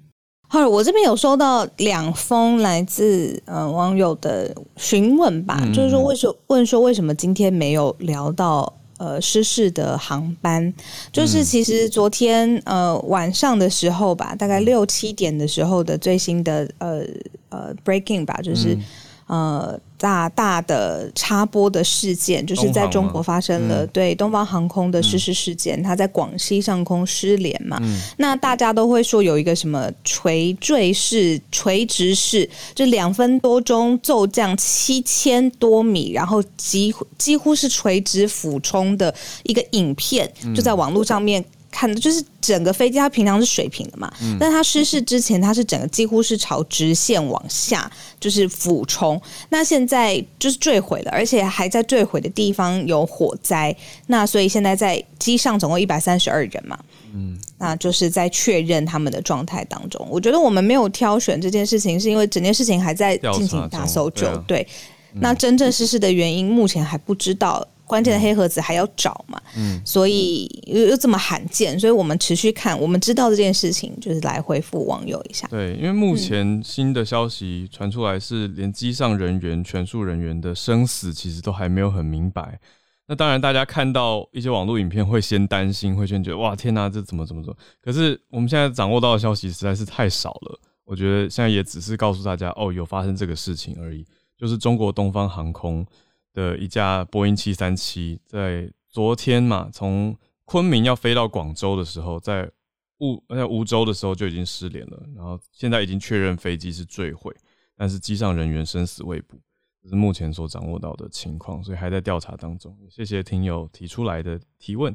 [0.49, 10.73] 好，我这边有收到两封来自呃网友的询问吧，就是说为什么问说为什么今天没有聊到呃失事的航班？
[11.13, 17.03] 就是其实昨天呃晚上的时候吧，大概六七点的时候的最新的呃
[17.49, 18.79] 呃 breaking 吧，就是
[19.27, 19.79] 呃。
[19.99, 27.79] 大大的插播的事件，就是在中国发生了对东方航空的失事事件，它在广西上空失联嘛？
[28.17, 41.45] 那大家都会说有一个什么垂坠式、垂直式，就两分多钟骤降七千多米，然后几乎几乎是垂直俯冲的一个影片，就在网络上面。
[41.71, 49.21] 看的就是整个飞机，它平常是水平的嘛，但它失事之前，它是整个几乎是朝直线往下，就是俯冲。
[49.51, 53.75] 那现在就是坠毁了，而且还在坠毁的地方有火灾。
[54.07, 56.79] 那所以现在在机上总共一百三十二人嘛，
[57.15, 60.07] 嗯，那就是在确认他们的状态当中。
[60.11, 64.27] 我觉得我们没有挑选这件事情，是因为整件事情还在进行大搜救。
[64.47, 64.67] 对，
[65.13, 67.67] 那真正失事的原因目前还不知道。
[67.89, 75.49] 关键的黑盒子还要找嘛，嗯，所以又又这么罕见，所以我们持续看，我们知道这件事情，就是来回复网友一下。
[75.49, 82.61] 对，因为目前新的消息传出来是，连机上人员全数人员的生死其实都还没有很明白。
[83.09, 87.57] 那当然，大家看到一些网络影片会先担心，会先觉得哇天哪，这怎么怎么怎么？
[87.83, 90.61] 可是我们现在掌握到的消息实在是太少了。
[90.85, 94.05] 我觉得现在也只是告诉大家，哦，有发生这个事情而已。
[94.39, 95.85] 就是中国东方航空
[96.33, 102.51] 的一架波音七三七，在昨天嘛，从昆明要飞到广州的时候，在
[102.99, 107.35] 梧在梧州的时候就已经失联了，然后现在已经确认飞机是坠毁，
[107.77, 109.37] 但是机上人员生死未卜，
[109.83, 112.77] 这是目前所掌握到的情况，所以还在调查当中。
[112.91, 114.95] 谢谢听友提出来的提问。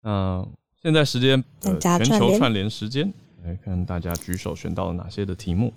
[0.00, 0.46] 那
[0.80, 5.72] 现在时间呃全球串联时间，来看大家举手选到了哪些的题目。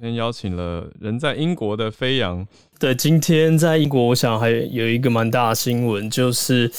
[0.00, 2.46] 先邀请了人在英国的飞扬。
[2.78, 6.70] 对，今天在英国，我想还有一个蛮大的新闻，就是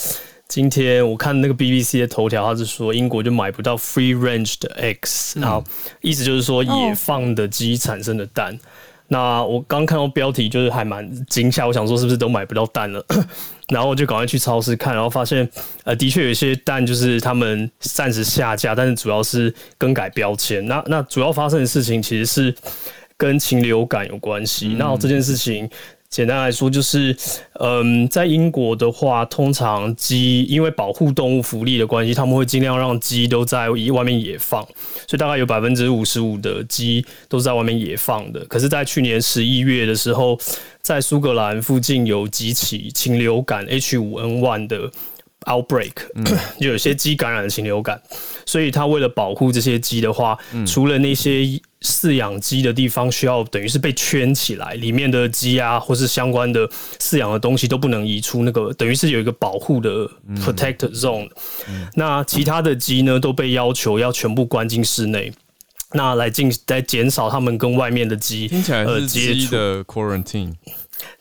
[0.48, 5.64] 今天我看那个 BBC 的头条，他是说英国就买不到 free range 的 eggs，然后
[6.02, 8.58] 意思就是说野放的鸡产生的蛋。
[9.08, 13.06] 那我刚看到标题，就是还蛮惊吓，我想说是不是都买不到蛋了？
[13.70, 15.48] 然后我就赶快去超市看，然后发现
[15.84, 20.66] 呃，的确有一些蛋就是他们暂时下架，但是主要是更改标签。
[20.68, 22.54] 那那主要发生的事情其实是。
[23.18, 24.76] 跟禽流感有关系。
[24.78, 25.70] 那这件事情，
[26.10, 27.16] 简单来说就是，
[27.60, 34.62] 嗯，在英国的话，通常鸡因为保护动物福利的关系，他们会尽量让鸡都在外面野放，
[35.08, 38.46] 所以大概有百分之五十五的鸡都是在外面野放的。
[38.46, 40.40] 可是，在去年十一月的时候，
[40.82, 44.90] 在苏格兰附近有几起禽流感 H 五 N one 的
[45.46, 45.92] outbreak，
[46.60, 48.02] 就有些鸡感染了禽流感，
[48.46, 51.60] 所以他为了保护这些鸡的话，除了那些。
[51.86, 56.68] 饲养鸡的地方需要等于是被圈起来，里面的鸡啊，或是相关的
[57.00, 61.30] 饲养的东西都不能移出那个，等于是有一个保护的 protect zone。
[61.94, 65.32] 那其他的鸡呢，都被要求要全部关进室内，
[65.94, 70.54] 那来进来减少他们跟外面的鸡听起来是鸡的 quarantine，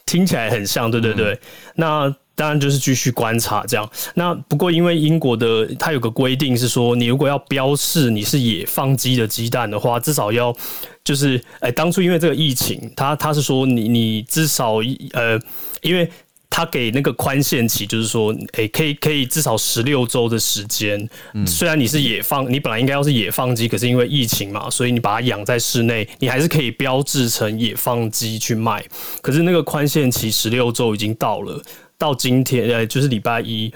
[0.06, 1.38] 听起来很像，对对对，
[1.76, 2.16] 那。
[2.34, 3.88] 当然就是继续观察这样。
[4.14, 10.54] 那不过因为英国的它有个规定是说，你如果要标示你是野放鸡的鸡蛋的话，至少要
[11.04, 14.76] 就是哎，当初因为这个疫情，他他是说你你至少
[15.12, 15.40] 呃，
[15.82, 16.10] 因为
[16.50, 21.08] 他给那个宽限期，就是说哎，可以可以至少十六周的时间。
[21.46, 28.84] 虽然你是野放，你本来应该要是野放鸡，可是因为疫情嘛，所以你把它养在室内，你还是可以标志成野放鸡去卖。
[29.20, 31.62] 可是那个宽限期十六周已经到了。
[32.04, 33.72] 到今天，呃，就是礼拜一，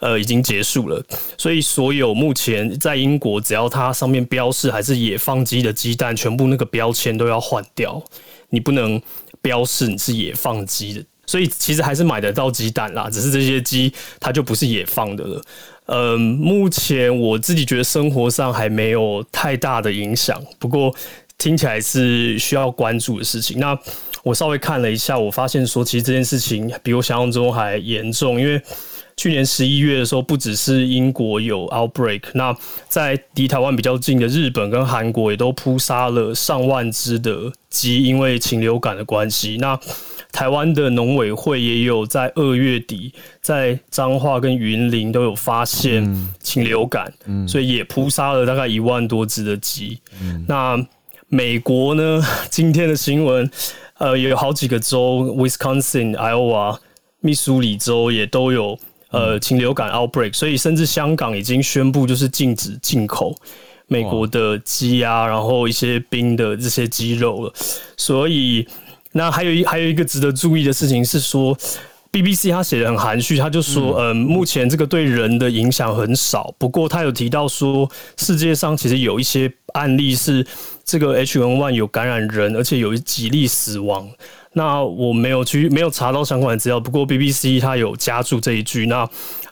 [0.00, 1.00] 呃，已经结束了。
[1.36, 8.02] 所以，所有目前在英国，只要它上面标示还是野放鸡的鸡蛋，全部那个标签都要换掉。
[8.48, 9.00] 你不能
[9.40, 11.04] 标示你是野放鸡的。
[11.24, 15.42] 所以，其实还是买得到鸡蛋啦，只是这些鸡它就不是野放的了。
[15.86, 20.92] 嗯，目前我自己觉得生活上还没有太大的影响，不过
[21.36, 23.60] 听起来是需要关注的事情。
[23.60, 23.78] 那。
[24.28, 28.38] 我稍微看了一下，我发现说，其实这件事情比我想象中还严重。
[28.38, 28.60] 因为
[29.16, 32.54] 去年十一月的时候，不只是英国有 outbreak，那
[32.90, 39.56] 在离台湾比较近的日本跟韩国也都扑杀了上万只的鸡，因为禽流感的关系。
[39.58, 39.80] 那
[40.30, 46.04] 台湾的农委会也有在二月底在彰化跟云林都有发现
[46.38, 47.10] 禽流感，
[47.48, 49.98] 所以也扑杀了大概一万多只的鸡。
[50.46, 50.78] 那
[51.30, 52.22] 美国呢？
[52.50, 53.50] 今天的新闻。
[53.98, 56.78] 呃，也有好几个州，Wisconsin、Iowa、
[57.20, 58.78] 密苏里州也都有
[59.10, 63.34] 呃禽流感 outbreak，所以甚至香港已经宣布就是禁止进口
[63.88, 67.52] 美国的鸡啊，然后一些冰的这些鸡肉了。
[67.96, 68.66] 所以，
[69.10, 71.58] 那还有一还有一个值得注意的事情是说
[72.12, 80.46] ，BBC 他写的很含蓄，他就说，嗯，目前这个对人的影响很少，不过他有提到说，世界上其实有一些案例是。
[80.88, 84.08] 这个 H1N1 有感染人，而且有几例死亡。
[84.54, 88.86] 那我没有去没有查到相关的资料，不过 BBC 它有加注这一句。
[88.86, 89.06] 那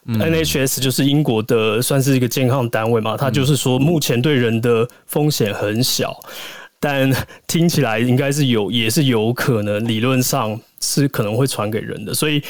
[0.07, 6.19] NHS 就是英国的算是一个健康单位嘛，它就是说目前对人的风险很小。
[6.81, 7.11] 但
[7.47, 12.13] 听起来应该是有，也是有可能，理论上是可能会传给人的。
[12.15, 12.43] 所以，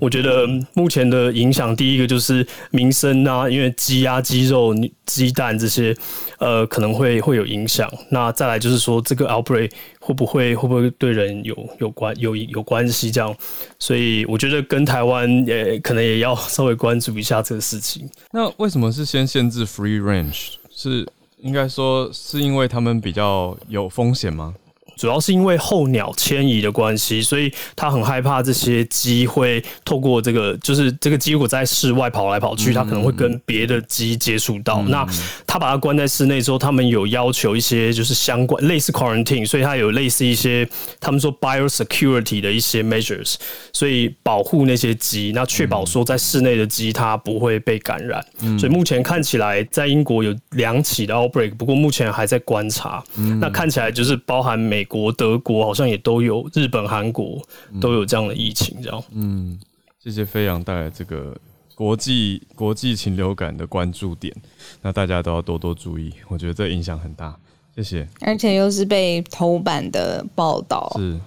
[0.00, 4.74] 我觉得目前的影响，第一个就是民生啊，因为鸡啊、鸡肉、
[5.06, 5.96] 鸡蛋这些，
[6.38, 7.90] 呃，可能会会有影响。
[8.10, 9.70] 那再来就是说，这个 outbreak
[10.00, 13.10] 会不会会不会对人有有关有有关系？
[13.10, 13.34] 这样，
[13.78, 18.08] 所以我觉得跟台湾也可能也要 稍微关注一下这个事情。
[18.32, 20.54] 那为什么是先限制 free range？
[20.70, 21.06] 是？
[21.38, 24.54] 应该说是因为他们比较有风险吗？
[24.96, 34.82] 主要是因为候鸟迁移的关系，所以他很害怕这些鸡会透过这个，就是这个鸡如果在室外跑来跑去，它可能会跟别的鸡接触到。
[34.82, 35.06] 那
[35.46, 40.68] 他把它关在室内之后，他们有要求一些就是相关类似 quarantine，所以它有类似一些
[41.00, 43.34] 他们说 biosecurity 的一些 measures，
[43.72, 48.24] 所以保护那些鸡，那确保说在室内的鸡它不会被感染。
[48.58, 53.02] 所以目前看起来在英国有两起的 outbreak，不过目前还在观察。
[53.40, 57.42] 那看起来就是包含美国、德国，好像也都有，日本、韩国
[57.80, 59.02] 都有这样的疫情，这样。
[59.12, 59.58] 嗯，
[59.98, 61.36] 谢谢飞扬带来这个
[61.74, 64.34] 国际国际禽流感的关注点，
[64.82, 67.36] 那大家都要多多注意，我觉得这影响很大。
[67.74, 68.08] 谢谢。
[68.20, 71.18] 而且又是被头版的报道，是，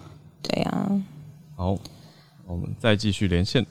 [0.41, 1.01] 对呀。
[1.55, 1.77] 好，
[2.45, 3.65] 我们再继续连线。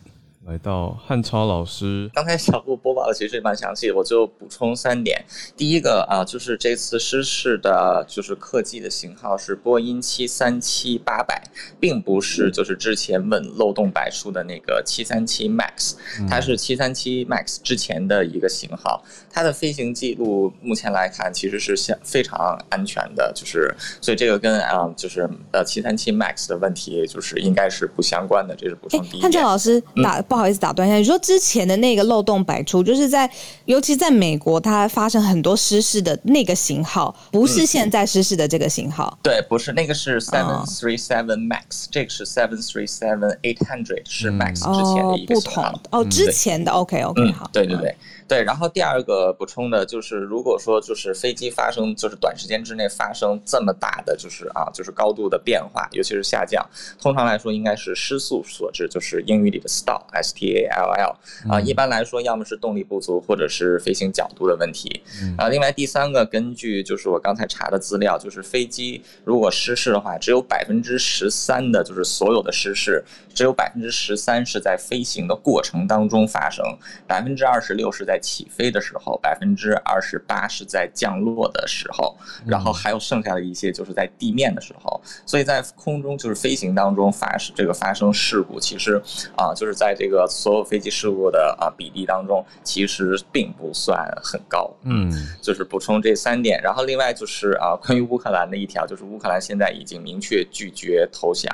[0.47, 5.25] 来到汉超老师，刚才小布播报的其实蛮详细，我就补充三点。
[5.57, 11.43] 第一个啊，就是这次失事的，就是客机的型号是波音七三七八百，
[11.81, 15.97] 并不是就是之前问漏洞百出的那个七三七 MAX，
[16.31, 19.03] 它是七三七 MAX 之前的一个型号。
[19.29, 29.23] 它的飞行记录目前来看其实是相非常安全的，就是所以这个跟啊就是呃七三七 MAX 的问题就是应该是不相关的，这是补充第一。
[29.23, 30.23] 汉超老师打。
[30.27, 30.97] 不好意思，打断一下。
[30.97, 33.31] 你说之前的那个漏洞百出，就是在
[33.65, 39.19] 尤其在美国，它发生很多失事的那个型号，不是现在失事的这个型号。
[39.23, 45.81] 对，不是那个是 seven three seven max，这个是 seven three seven eight hundred，是 max 之前的一个型号。
[45.91, 47.51] 哦，之前的 OK OK 好。
[47.53, 47.95] 对对对。
[48.29, 56.69] 对，然后第二个补充的就是，如果说就是飞机发生就是短时间之内发生这么大的就是啊就是高度的变化，尤其是下降，
[57.01, 61.17] 通常来说应该是失速所致，就是英语里的 stall s t a l l
[61.49, 65.03] 啊，一般来说要么是动力不足，或者是飞行角度的问题。
[65.39, 76.65] 啊，另外第三个，根据就是我刚才查的资料，就是飞机如果失事的话，只有百分之十三的就是所有的失事，只有百分之十三是在飞行的过程当中发生，
[77.07, 85.01] 百分之二十六是在起飞的时候，百分之二十八是在降落的时候，然后还有剩下的一些就是在地面的时候。
[85.25, 89.03] 所以在空中就是飞行当中发生这个发生事故，其实
[89.37, 94.73] 啊就是在这个所有飞机事故的啊比例当中，其实并不算很高。
[94.83, 95.11] 嗯，
[95.43, 96.61] 就是补充这三点。
[96.63, 101.51] 然后另外就是啊关于乌克兰的一条，就是乌克兰现在已经明确拒绝投降，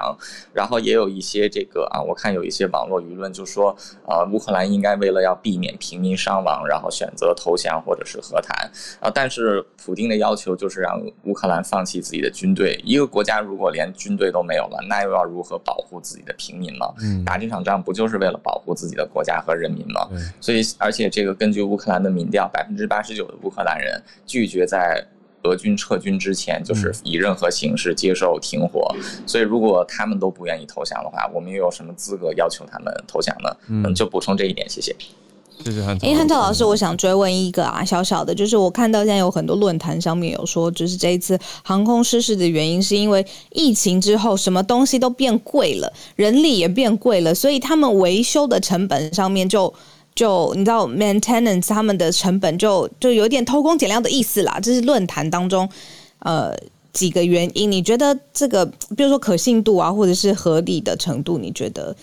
[0.53, 6.52] 然后也有一些这个啊我看有一些网络舆论就说啊乌克兰应该为了要避免平民伤亡。
[6.67, 12.81] 然后选择投降或者是和谈啊，但是普京的要求就是让乌克兰放弃自己的军队。
[12.85, 16.85] 一个国家如果连军队都没有了，那又要如何保护自己的平民呢？
[17.03, 20.09] 嗯，打这场仗不就是为了保护自己的国家和人民吗？
[20.41, 25.07] 所以，而且这个根据乌克兰的民调，百分之八十九的乌克兰人拒绝在。
[25.45, 28.95] 俄军撤军之前，就是以任何形式接受停火。
[29.27, 33.57] 所以，如果他们都不愿意投降的话，我们又有什么资格要求他们投降呢？
[33.67, 34.95] 嗯，就补充这一点，谢谢。
[35.64, 36.07] 谢谢汉超。
[36.07, 49.72] 哎，汉超老师，我想追问一个啊，小小的，就是我看到现在有很多论坛上面有说，就是这一次航空失事的原因是因为疫情之后，什么东西都变贵了，人力也变贵了，所以他们维修的成本上面就
[50.14, 54.59] 就你知道，maintenance 他们的成本就就有点偷工减料的意思啦。
[54.62, 55.68] 这是论坛当中
[56.20, 56.55] 呃
[56.92, 61.94] 几个原因，你觉得这个，比如说可信度啊，或者是合理的程度，你觉得？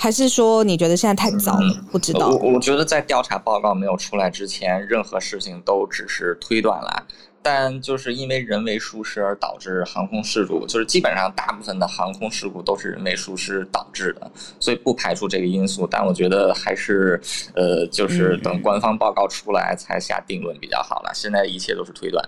[0.00, 1.84] 还是说你觉得现在太早了？
[1.92, 2.30] 不知道。
[2.30, 7.06] 我我觉得在调查报告没有出来之前，任何事情都只是推断啦。
[7.42, 15.86] 但就是因为人为疏失而导致航空事故，就是基本上大部分的航空事故都是人为疏失导致的，所以不排除这个因素。
[15.86, 17.20] 但我觉得还是
[17.54, 21.10] 呃，就是等官方报告出来才下定论比较好了。
[21.14, 22.26] 现在一切都是推断。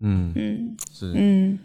[0.00, 1.58] 嗯嗯是嗯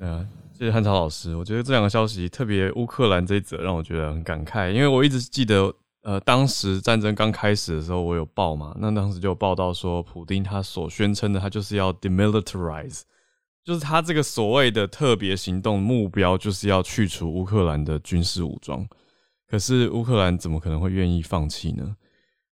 [0.00, 0.24] 啊。
[0.60, 13.00] 谢谢汉超老师，我觉得这两个消息，特别乌克兰这一则让我觉得很感慨，因为我一直记得，呃，当时战争刚开始的时候，我有报嘛，那当时就有报道说，普丁他所宣称的，他就是要 demilitarize，
[13.64, 18.86] 就是他这个所谓的特别行动目标，就是要去除乌克兰的军事武装。
[19.48, 21.96] 可是乌克兰怎么可能会愿意放弃呢？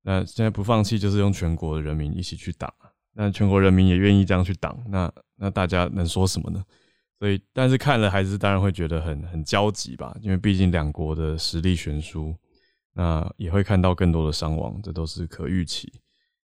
[0.03, 2.71] 那现在不放弃，就是用全国的人民一起去打，
[3.15, 6.63] 那全国人民也愿意这样去挡，那那大家能说什么呢？
[7.19, 12.35] 所以，但是看了还是当然会觉得很很焦急吧，因为毕竟两国的实力悬殊，
[12.93, 15.93] 那也会看到更多的伤亡，这都是可预期。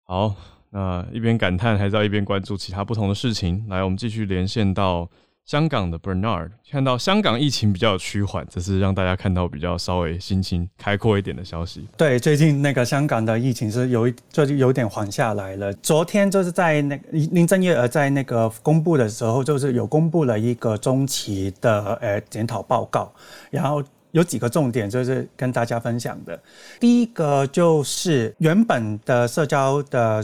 [0.04, 0.36] 好，
[0.69, 3.67] 那一边感叹，还是要一边关注其他不同的事情。
[3.67, 5.10] 来，我们继续连线到
[5.52, 11.86] 香港的 Bernard 看到香港疫情比较趋缓，这是让大家看到比较稍微心情开阔一点的消息。
[11.98, 15.74] 对，最近那个香港的疫情是有一就有点缓下来了。
[15.74, 23.12] 昨天就是在那林郑月娥在那个公布的时候，就是有公布了一个中期的呃检讨报告，
[23.50, 26.42] 然后有几个重点就是跟大家分享的。
[26.80, 30.24] 第一个就是原本的社交的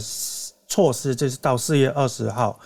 [0.66, 2.58] 措施，就是到四月二十号。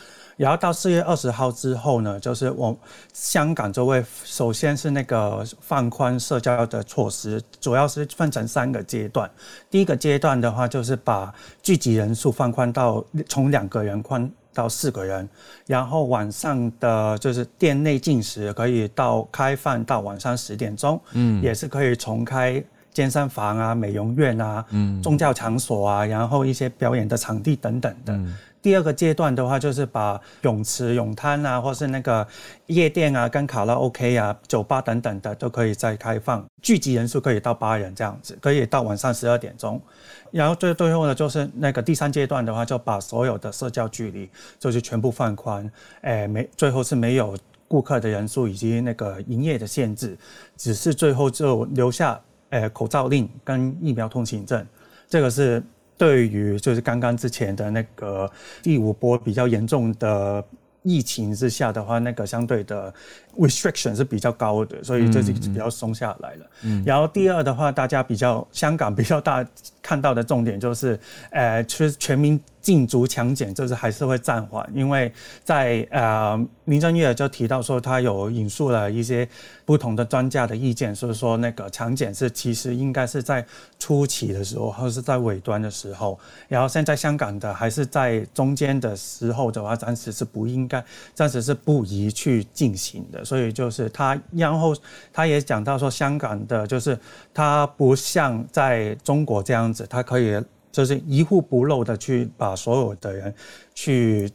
[0.43, 2.77] 然后到四月二十号之后呢，就是我
[3.13, 9.31] 香港就会首先是那个放宽社交的措施，主要是分成三个阶段。
[9.71, 15.29] 第一个阶段的话，就是把聚集人数放宽到从两个人宽到四个人，
[15.65, 22.61] 然后晚上的就是店内进食可以到开放到晚上十点钟，嗯，也是可以重开
[22.93, 28.21] 健身房啊、美容院啊、嗯、宗教场所啊，然后一些表演的场地等等的。
[28.63, 32.25] 第二个阶段的话，就是把泳池、泳滩啊，或是那个
[32.67, 39.83] 夜店啊、跟卡拉 OK 啊、酒吧等等的，都可以再开放，聚集人数可以到八人这样子，可以到晚上十二点钟。
[40.31, 45.69] 然后最最后呢，就是那个第三阶段的话，就把所有的社交距离就是全部放宽，
[46.03, 47.37] 诶，没最后是没有
[47.67, 50.17] 顾客的人数以及那个营业的限制，
[50.57, 52.19] 只是最后就留下
[52.51, 54.65] 诶口罩令跟疫苗通行证，
[55.09, 55.61] 这个是。
[55.97, 58.31] 对于就是刚刚之前的那个
[58.63, 60.45] 第五波比较严重的
[60.83, 62.93] 疫情之下的话，那个相对的
[63.39, 66.47] restriction 是比较高的，所以这是比较松下来了。
[66.63, 69.47] 嗯，然后第二的话，大家比较香港比较大
[69.81, 70.99] 看到的重点就是，
[71.31, 72.41] 呃，其实全民。
[72.63, 79.29] 禁足强检就是还是会暂缓，因为在呃林郑月就提到说，他有引述了一些
[79.65, 83.45] 不同的专家的意见，所以说那个强检是其实应该是在
[83.81, 90.83] 初期的时候，或是在尾端的时候，然后现在香港的还是在中间的时候的话，暂时是不应该，
[91.15, 93.25] 暂时是不宜去进行的。
[93.25, 94.73] 所以就是他，然后
[95.13, 96.97] 他也讲到说，香港的就是
[97.35, 100.41] 他不像在中国这样子，他可以。
[100.73, 103.33] 就是一户不漏的去把所有的人
[103.75, 104.29] 去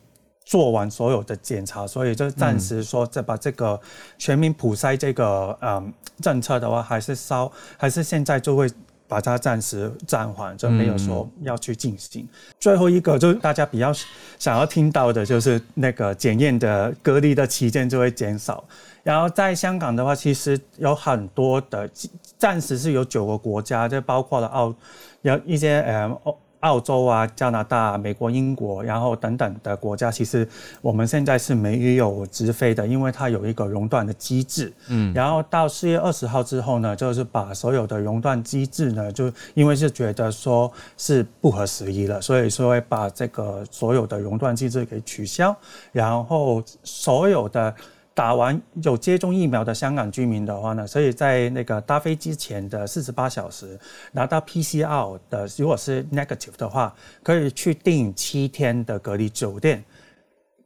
[0.45, 3.77] 做完所有的检查，所以就暂时说再把这个
[4.17, 8.69] 全民普筛这个嗯政策的话，还是稍还是现在就会
[9.09, 12.25] 把它暂时暂缓，就没有说要去进行。
[12.59, 13.91] 最后一个就大家比较
[14.39, 18.63] 想要听到的，就是那个检验的隔离的期间就会减少。
[19.03, 21.89] 然后在香港的话，其实有很多的
[22.37, 24.73] 暂时是有九个国家，就包括了澳。
[25.21, 30.47] 有一些呃澳澳洲啊、加拿大、美国、英国，然后等等的国家，其实
[30.81, 34.73] 我们现在是没有直飞的，因为它有一个熔断的机制。
[34.89, 45.55] 嗯，然后到四月二十号之后呢，就是把所有的熔断机制呢，就因为是觉得说是不合时宜了，所以说会把这个所有的熔断机制给取消，
[45.91, 47.73] 然后所有的。
[48.17, 53.79] 打完有接种疫苗的香港居民的话呢，所以在那个搭飞机前的四十八小时
[54.11, 56.91] 拿到 PCR 的，如果是 negative 的话，
[57.21, 59.83] 可以去订七天的隔离酒店、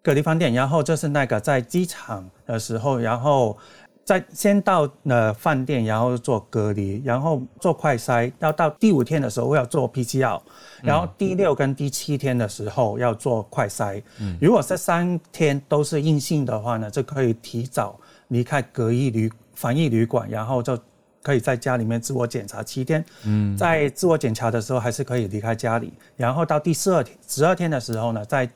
[0.01, 3.57] 隔离饭店，然后就是那个在机场的时候，然后。
[4.03, 10.41] 在先到呃饭店，然后做隔离，然后做快筛，要到第五天的时候要做 PCR，
[10.81, 14.01] 然后第六跟第七天的时候要做快筛。
[14.41, 17.97] 如果这三天都是阴性的话呢，就可以提早
[18.29, 20.77] 离开隔离旅防疫旅馆，然后就
[21.21, 23.05] 可以在家里面自我检查七天。
[23.23, 28.49] 嗯，在自我检查的时候还是可以离开家里，然后到第十二天十二天的时候呢，在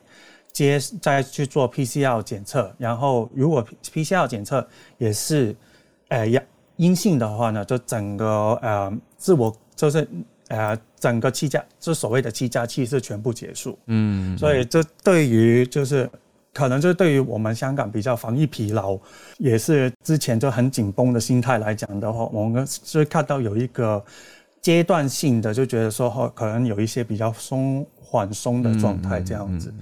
[0.56, 4.66] 接再去做 PCR 检测，然后如果 PCR 检测
[4.98, 5.54] 也是，
[6.08, 6.42] 呃阳
[6.78, 10.08] 阴性的话呢，就整个呃自我就是
[10.48, 13.78] 呃整个七加，就所谓的七加七是全部结束。
[13.88, 16.10] 嗯，所以这对于就是
[16.54, 18.98] 可能就对于我们香港比较防疫疲劳，
[19.38, 24.02] 也是之前就很紧绷的心态来讲的话，我们是看到有一个
[24.62, 29.74] 阶段性的，就觉得说可能有一些比较松缓松的状态这样子。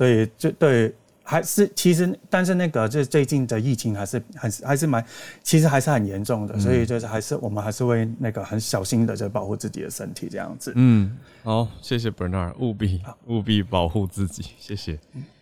[0.00, 0.90] 所以，就对，
[1.22, 5.04] 还是其实，但是那个，就最近的疫情还是还是还是蛮，
[5.42, 6.58] 其实还是很严重的。
[6.58, 10.72] 所以就是还是我们还是会那个很小心的，就保护自己的身体这样子。
[10.74, 14.98] 嗯，好，谢谢 Bernard，务必务必保护自己，谢谢。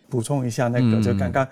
[0.09, 1.47] 补充一下，那个就刚刚。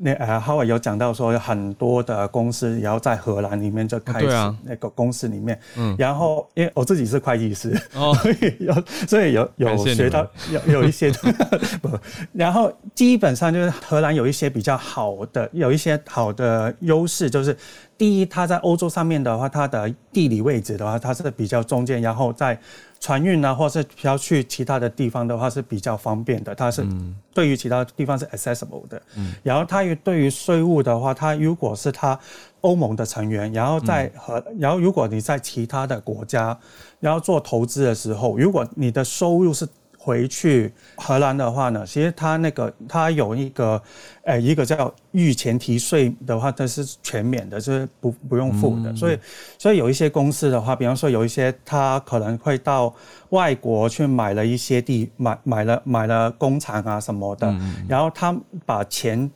[0.00, 4.28] 那呃，哈维有讲到说，有很多的公司也要在荷兰里面就开始
[4.62, 11.10] 那个公司里面，嗯，然后因为我自己是会计师，哦，所以有所以有有学到有有一些
[11.82, 11.90] 不，
[12.32, 17.56] 然后基本上就是荷兰有一些比较好的，有一些好的优势，就是
[17.96, 22.56] 第一，它在欧洲上面的话，它的地理位置的话，它是比较中间，然后在
[23.00, 26.84] 船运啊，或是要去其他的地方的话是比较方便的，它是
[27.32, 29.00] 对于其他地方是 accessible 的。
[29.42, 32.18] 然后它对于税务的话，它如果是它
[32.62, 36.58] 欧盟的成员，然后在和，然后如果你在其他的国家，
[36.98, 39.66] 然后做投资的时候，如果你的收入是
[40.08, 43.82] 回去荷兰的话呢，其实它那个它有一个，
[44.22, 48.96] 呃，一个叫预前提税的话，它是全免的，就是不不用付的。
[48.96, 49.18] 所以，
[49.58, 52.94] 所以有一些公司的话，比方说有一些他可能会到
[53.28, 57.54] 外国去买了一些地，买买了买了工厂啊什么的，
[57.86, 58.34] 然后他
[58.64, 59.30] 把钱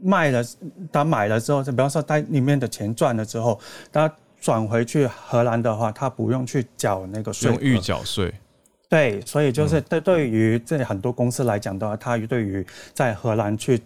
[0.00, 0.42] 卖了，
[0.90, 3.60] 他买了之后，就比方说他里面的钱赚了之后，
[3.92, 4.10] 他
[4.40, 8.32] 转回去荷兰的话，他不用去缴那个税，用预缴税。
[8.94, 13.80] 对，所以就是对对于这很多公司来讲的话，它对于在荷兰去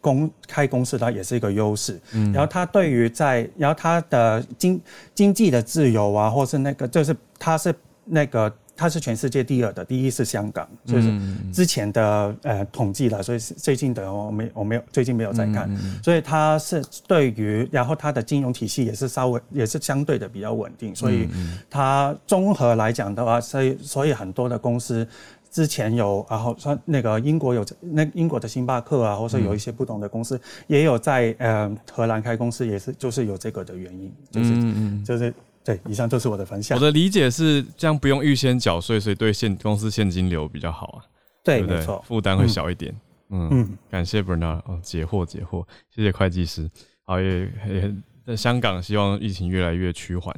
[0.00, 2.00] 公开公司，它也是一个优势。
[2.12, 4.80] 嗯，然后它对于在，然后它的经
[5.14, 8.50] 经济的自由啊，或是那个，就是它是那个。
[8.76, 11.12] 它是全世界第二的，第一是香港，就是
[11.52, 15.70] 之前的呃统计了，所以最近的我没我没有最近没有在看，
[16.02, 21.28] 所以它是对于，然后它的金融体系也是稍微也是相对的比较稳定，所以
[21.70, 25.06] 它综合来讲的话，所以所以很多的公司
[25.50, 35.32] 之前有，然后说那个英国有那英国的星巴克啊，或者有一些不同的公司也有在呃荷兰开公司，也是就是有这个的原因，就是就是。
[35.64, 36.76] 对，以上就是我的分享。
[36.76, 41.04] 我的理解是，这样不用预先缴税，所以对现公司现金流比较好啊。
[41.42, 42.94] 对，没错，负担会小一点。
[43.30, 46.70] 嗯，感谢 Bernard 哦，解惑解惑，谢谢会计师。
[47.04, 47.94] 好，也也
[48.26, 50.34] 在香港，希望疫情越来越趋缓。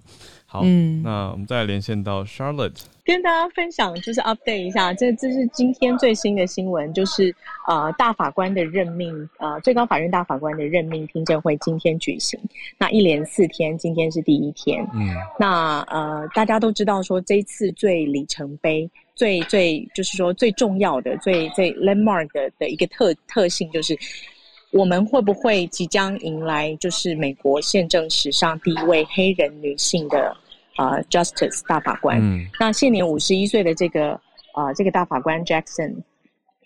[0.49, 0.63] 好，
[1.03, 7.35] 那我们再连线到 Charlotte，跟大家分享就是 update 一下，这这是今天最新的新闻，就是
[7.67, 12.39] 呃大法官的任命，呃最高法院大法官的任命听证会今天举行，
[12.79, 14.87] 那一连四天，今天是第一天。
[14.95, 23.99] 嗯，那呃大家都知道说，这次最里程碑、最最就是说最重要的、最最 landmark 的的一个特特性，就是
[24.77, 30.37] 我们会不会即将迎来就是美国宪政史上第一位黑人女性的。
[30.79, 32.21] 呃，Justice 大法官，
[32.61, 34.11] 那现年五十一岁的这个
[34.55, 35.95] 呃这个大法官 Jackson，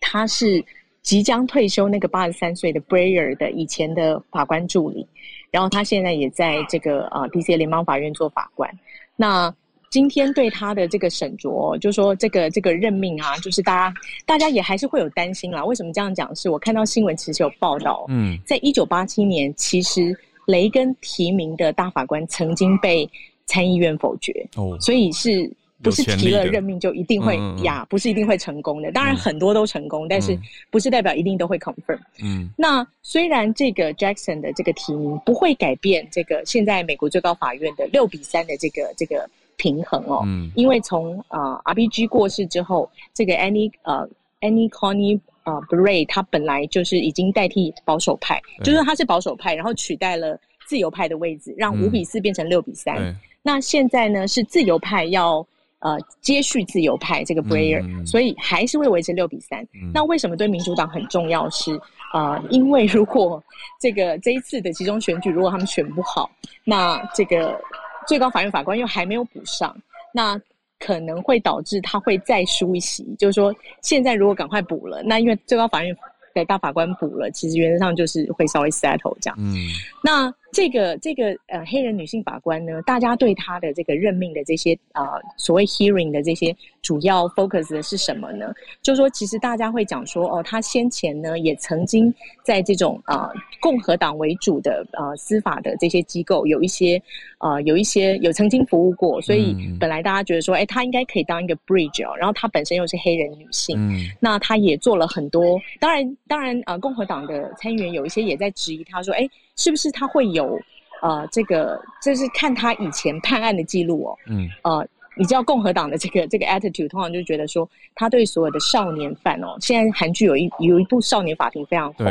[0.01, 0.65] 他是
[1.01, 5.07] 即将退休那个八十三岁的 Breyer 的以前的法官助理，
[5.53, 7.57] 然后他现在也在这个呃 D.C.
[7.57, 8.69] 联邦法院做法官。
[9.15, 9.55] 那
[9.91, 15.65] 今天对他的这个审酌，就说这个这个任命啊，就是大家大家也还是会有担心啦。
[15.65, 16.35] 为什么这样讲？
[16.37, 20.17] 是我看到新闻其实有报道，嗯，在一九八七年，其实
[20.47, 23.09] 雷根提名的大法官曾经被。
[23.47, 27.85] 参议院否决，哦所以是不是提了任命就一定会呀？
[27.91, 28.93] 不是一定会成功的。
[28.93, 30.39] 当然很多都成功，但是
[30.71, 31.99] 不是代表一定都会 confirm。
[32.23, 39.29] 嗯，那虽然这个 Jackson 的这个提名不会改变这个现在美国最高法院的六比三的这个这个
[39.61, 44.09] 平衡哦，因为从呃 RBG 过世之后，这个 Annie 呃
[44.41, 53.15] Annie Connie 呃 Bray 他本来就是已经代替保守派，就是他是保守派，然后取代了自由派的位置，让五比四变成六比三。
[53.43, 55.47] 那现在呢是自由派要
[55.81, 59.67] 呃接续自由派这个 Brayer，所以还是会维持六比三。
[59.93, 61.51] 那为什么对民主党很重要？
[61.51, 61.79] 是
[62.13, 63.43] 呃，因为如果
[63.79, 66.29] 这个这一次的集中选举如果他们选不好，
[66.65, 67.61] 那这个
[68.07, 69.77] 最高法院法官又还没有补上，
[70.13, 70.41] 那
[70.79, 73.05] 可能会导致他会再输一席。
[73.19, 75.97] 就是说，现在如果赶快补了，那因为最高法院
[76.35, 79.37] 的大法官补了，其实原则上就是会稍微 settle 这样。
[79.39, 79.55] 嗯，
[80.03, 80.33] 那。
[80.53, 85.05] 这个这个呃黑人女性法官呢，大家对她的这个任命的这些呃
[85.37, 88.53] 所谓 hearing 的这些主要 focus 的是什么呢？
[88.83, 93.31] 就说其实大家会讲说哦，她先前呢也曾经在这种呃
[93.61, 97.01] 共和党为主的呃司法的这些机构有一些
[97.39, 102.17] 呃有一些有曾经服务过，所以本来大家觉得说，哎，她应该可以当一个 bridge 哦。
[102.17, 103.79] 然后她本身又是黑人女性，
[104.19, 105.61] 那她也做了很多。
[105.79, 109.29] 当然当然呃共和党的参议员有一些也在质疑她说，哎。
[109.61, 110.59] 是不是他会有，
[111.03, 122.07] 呃，这个就是看他以前判案的记录哦，嗯，呃，你知道共和党的这个这个 attitude，通常就觉得说他对所有的少年犯哦，现在韩剧有一有一部少年法庭非常红，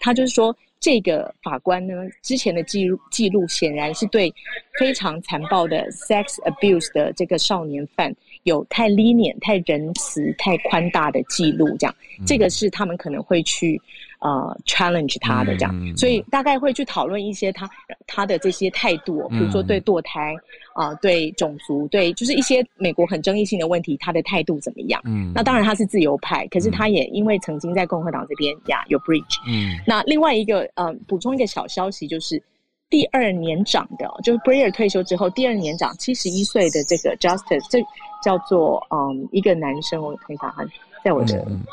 [0.00, 4.34] 他就是说这个法官呢之前的记录记录显然是对
[4.80, 8.12] 非常残暴的 sex abuse 的这个少年犯
[8.42, 11.94] 有太 lenient、太仁慈、太宽大的记录，这样，
[12.26, 13.80] 这个是他们可能会去。
[14.20, 17.68] 呃，challenge 他的这样，所以大概会去讨论一些他
[18.06, 20.36] 他的这些态度，比如说对堕胎
[20.74, 25.00] 啊，对种族，对就是一些美国很争议性的问题，他的态度怎么样？
[25.06, 29.38] 嗯，那当然他是自由派，可是他也因为曾经在共和党这边呀有 bridge。
[29.48, 32.42] 嗯，那另外一个呃，补充一个小消息就是，
[32.90, 37.80] 第二年长的，就是 Breyer 退休之后第二年长七十一岁的这个 Justice，这
[38.22, 40.62] 叫做嗯一个男生，我看一下他
[41.02, 41.64] 在我的嗯。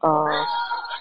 [0.00, 0.26] 呃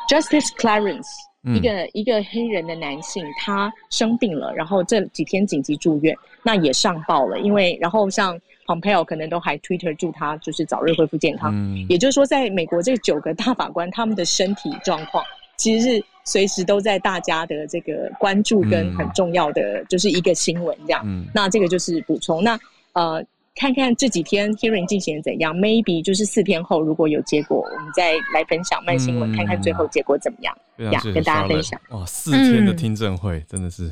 [0.10, 1.08] Justice Clarence。
[1.42, 15.24] 嗯一个一个黑人的男性，他生病了，然后这几天紧急住院，那也上报了，因为然后像 Pompeo 可能都还 Twitter 祝他就是早日恢复健康，嗯也就是说，在美国这九个大法官他们的身体状况，
[15.56, 21.02] 其实是随时都在大家的这个关注跟嗯很重要的，就是一个新闻这样。
[21.06, 22.44] 嗯那这个就是补充。
[22.44, 22.60] 那
[22.92, 23.24] 呃，
[23.56, 30.58] 看看这几天 hearing 进行的怎样，maybe 就是四天后如果有结果，我们再来分享慢新闻，嗯看看最后结果怎么样。
[30.78, 33.92] 非常谢谢呀跟大家分享哇，四天的嗯听证会、真的是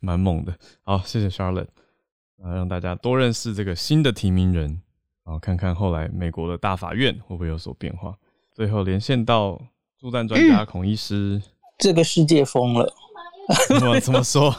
[0.00, 0.52] 蛮猛的。
[0.82, 1.68] 好，谢谢 Charlotte，
[2.42, 4.80] 啊，让大家多认识这个新的提名人，
[5.24, 8.16] 然后看看后来美国的大法院会不会有所变化。
[8.52, 9.60] 最后连线到
[9.98, 11.40] 助战专家 孔医师，
[11.78, 12.92] 这个世界疯了。
[13.68, 14.52] 怎么怎么说？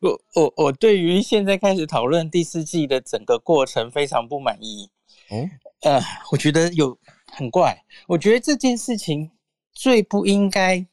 [0.00, 4.90] 我我我对于现在开始讨论第四季的整个过程非常不满意。
[5.30, 5.48] 哦，
[5.82, 6.00] 呃，
[6.32, 6.98] 我觉得有
[7.32, 7.84] 很怪。
[8.08, 9.30] 我觉得这件事情
[9.72, 10.84] 最不应该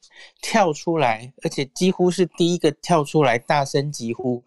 [0.42, 4.44] 跳出来，而且几乎是第一个跳出来大声疾呼，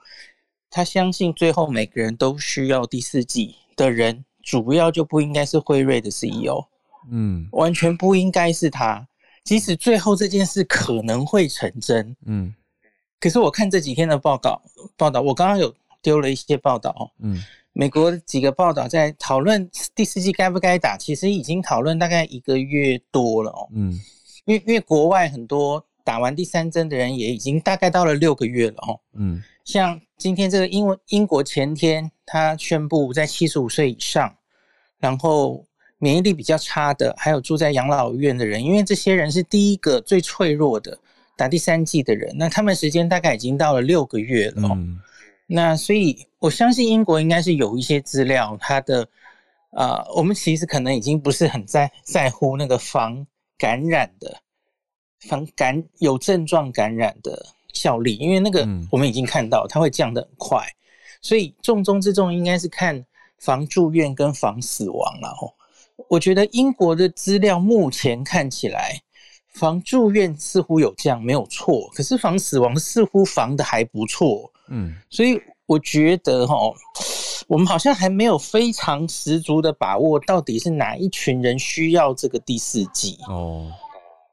[0.70, 6.66] 他相信最后每个人都需要第四季的人，主要就不应该是辉瑞的 CEO，
[7.11, 9.09] 嗯完全不应该是他。
[9.43, 12.55] 即使最后这件事可能会成真，嗯
[13.21, 14.61] 可是我看这几天的报告
[14.97, 17.39] 报道，我刚刚有丢了一些报道哦，嗯
[17.73, 23.68] 美国几个报道在讨论第四季该不该打，其实已经讨论大概一个月多了哦。
[23.73, 23.93] 嗯
[24.47, 28.99] 因为因为国外很多打完第三针的人也已经大概到了六个月了哦。
[29.14, 34.35] 嗯像今天这个英文英国前天他宣布在七十五岁以上，
[34.99, 35.64] 然后
[35.99, 40.99] 免疫力比较差的，还有住在养老院的人，因为这些人是第一个最脆弱的
[41.41, 44.72] 打第三剂的人，那他们时间大概已经到了六个月了哦。
[44.74, 45.01] 嗯
[45.53, 49.09] 那所以我相信英国应该是有一些资料，它的
[49.70, 53.26] 呃，我们其实可能已经不是很在在乎那个防
[53.59, 54.36] 感染的、
[55.20, 60.64] 防感有症状感染的效力，因为那个嗯我们已经看到它会降得很快，
[61.22, 63.05] 所以重中之重应该是看
[63.38, 65.51] 防住院跟防死亡了哦。
[66.09, 69.01] 我觉得英国的资料目前看起来，
[69.53, 74.51] 防住院似乎有降没有错，可是防死亡似乎防的还不错。
[74.68, 76.55] 嗯所以我觉得哈，
[77.48, 83.70] 我们好像还没有非常十足的把握，到底是哪一群人需要这个第四季，哦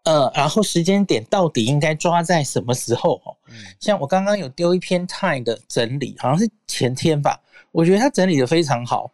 [0.03, 3.15] 呃，然后时间点到底应该抓在什么时候？
[3.25, 7.39] 哦嗯像我刚刚有丢一篇 Time 的整理，好像是前天吧，
[7.71, 9.11] 我觉得他整理的非常好，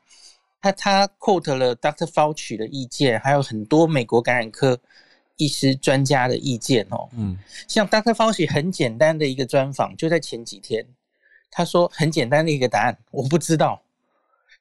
[0.62, 2.06] 他他 quote 了 Dr.
[2.06, 4.78] Fauci 的意见，还有很多美国感染科
[5.38, 8.14] 医师专家的意见哦，嗯像 Dr.
[8.14, 10.86] Fauci 很简单的一个专访，就在前几天，
[11.50, 13.82] 他说很简单的一个答案，我不知道。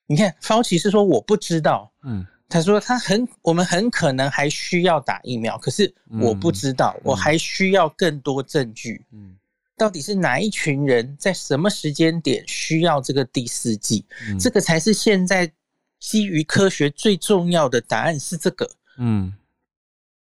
[0.07, 9.05] 你看，Fauci 是说我不知道，嗯他说他很，我们很可能还需要打疫苗，可是我不知道，我还需要更多证据。
[9.13, 9.37] 嗯
[9.75, 14.05] 到底是哪一群人在什么时间点需要这个第四季？
[14.29, 15.51] 嗯这个才是现在
[15.99, 18.71] 基于科学最重要的答案是这个。
[18.99, 19.33] 嗯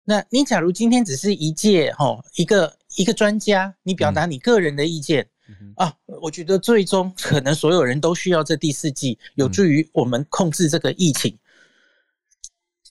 [0.04, 11.38] 那你假如今天只是一届哈一个一个专家，你表达你个人的意见、嗯啊，我觉得最终可能所有人都需要这第四季，有助于我们控制这个疫情。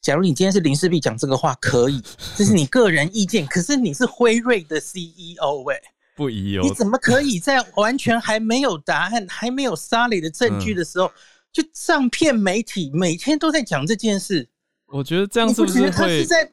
[0.02, 2.02] 假如你今天是林世璧讲这个话，可以，
[2.36, 5.80] 这是你个人意见，可是你是辉瑞的 CEO 哎、
[6.16, 11.12] 不宜哦你怎么可以在完全还没有答案、还没有 solid 的证据的时候，
[11.52, 14.48] 就上片媒体每天都在讲这件事？
[14.88, 15.92] 我觉得这样是不是
[16.26, 16.52] 在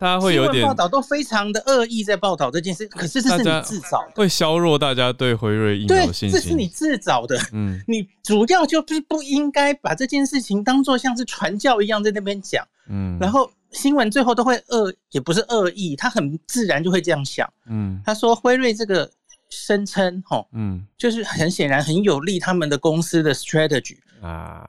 [0.00, 2.88] 大家会有点报道都非常的恶意在报道这件事？
[2.88, 6.32] 可是这是你自找的，会削弱大家对辉瑞疫苗信心。
[6.32, 7.38] 这是你自找的。
[7.52, 17.46] 嗯你主要就是不应该把这件事情当做像是传教一样在那边讲，嗯，然后新闻最后都会恶，也不是恶意，他很自然就会这样想。
[17.68, 19.10] 嗯他说辉瑞这个
[19.50, 23.98] 声称，吼，嗯就是很显然很有利他们的公司的 strategy。
[24.22, 24.66] 啊，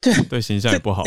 [0.00, 1.02] 对对形象也不好。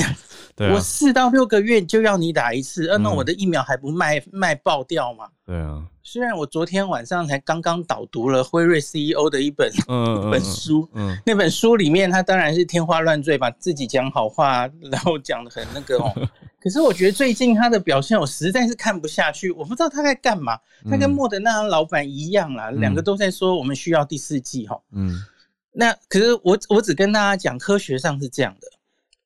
[0.56, 5.26] 对我啊，四到六个月就要你打一次，呃，那嗯我的疫苗还不卖卖爆掉吗？
[5.46, 16.14] 对啊，虽然我昨天晚上才刚刚导读了辉瑞 CEO 的一本嗯嗯 本书，嗯那本书里面他当然是天花乱坠，把自己讲好话，然后讲的很那个哦。
[16.62, 19.52] 可是我觉得最近他的表现，我实在是看不下去。
[19.52, 20.58] 我不知道他在干嘛。
[20.90, 24.80] 他跟嗯莫德纳老板一样啦，两个都在说我们需要第四季哈。
[24.92, 25.20] 嗯
[25.76, 28.68] 那可是我我只跟大家讲，科学上是这样的，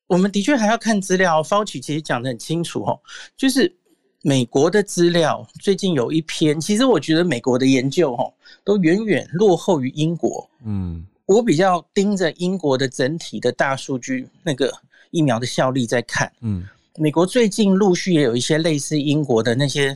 [0.08, 1.44] 我们的确还要看资料。
[1.44, 3.00] Fauci 其实讲的很清楚哦，
[3.36, 3.76] 就是
[4.24, 8.24] 美国的资料最近有一篇，其实我觉得美国的研究哈
[8.64, 10.50] 都远远落后于英国。
[10.66, 14.74] 嗯我比较盯着英国的整体的大数据，那个
[15.12, 16.32] 疫苗的效力在看。
[16.42, 19.96] 嗯美国最近陆续也有一些类似英国的那些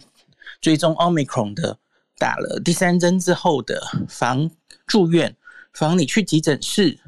[0.59, 1.77] 追踪 Omicron 的，
[2.17, 4.51] 打了第三针之后的防
[4.85, 5.35] 住院、
[5.73, 6.99] 防你去急诊室，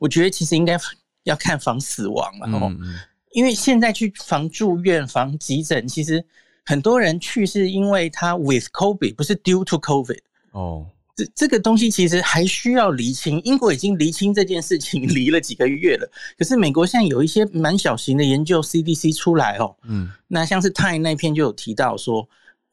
[0.00, 0.76] 我觉得其实应该
[1.24, 2.68] 要看防死亡了哦。
[2.70, 2.94] 嗯嗯
[3.32, 6.24] 因为现在去防住院、防急诊，其实
[6.64, 10.18] 很多人去是因为他 with COVID，不是 due to COVID。
[10.50, 13.40] 哦这这个东西其实还需要厘清。
[13.44, 16.10] 英国已经厘清这件事情， 离了几个月了。
[16.38, 22.26] 可是美国现在有一些蛮小型的研究，CDC 出来哦，嗯那像是 Time 那篇就有提到说，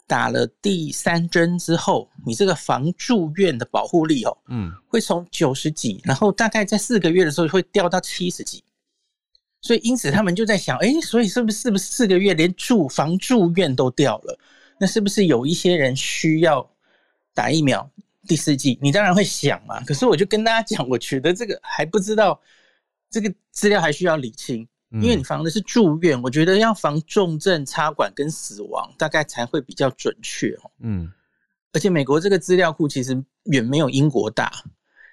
[0.07, 8.63] 打了第三针之后，你这个防住院的保护力哦，嗯会从九十几，然后大概在四个月的时候会掉到七十几。
[9.59, 14.39] 所以因此他们就在想，哎，所以是不是是不是四个月连住防住院都掉了？
[14.79, 16.67] 那是不是有一些人需要
[17.33, 17.89] 打疫苗
[18.27, 18.79] 第四剂？
[18.81, 19.83] 你当然会想嘛。
[19.83, 22.39] 可是我就跟大家讲，我觉得这个还不知道，
[23.09, 24.65] 这个资料还需要理清。
[24.91, 30.71] 嗯，因为你防的是住院，我觉得要防重症、插管跟死亡，大概才会比较准确哦。
[30.79, 31.11] 嗯
[31.73, 33.21] 而且美国这个资料库其实
[33.51, 34.51] 远没有英国大，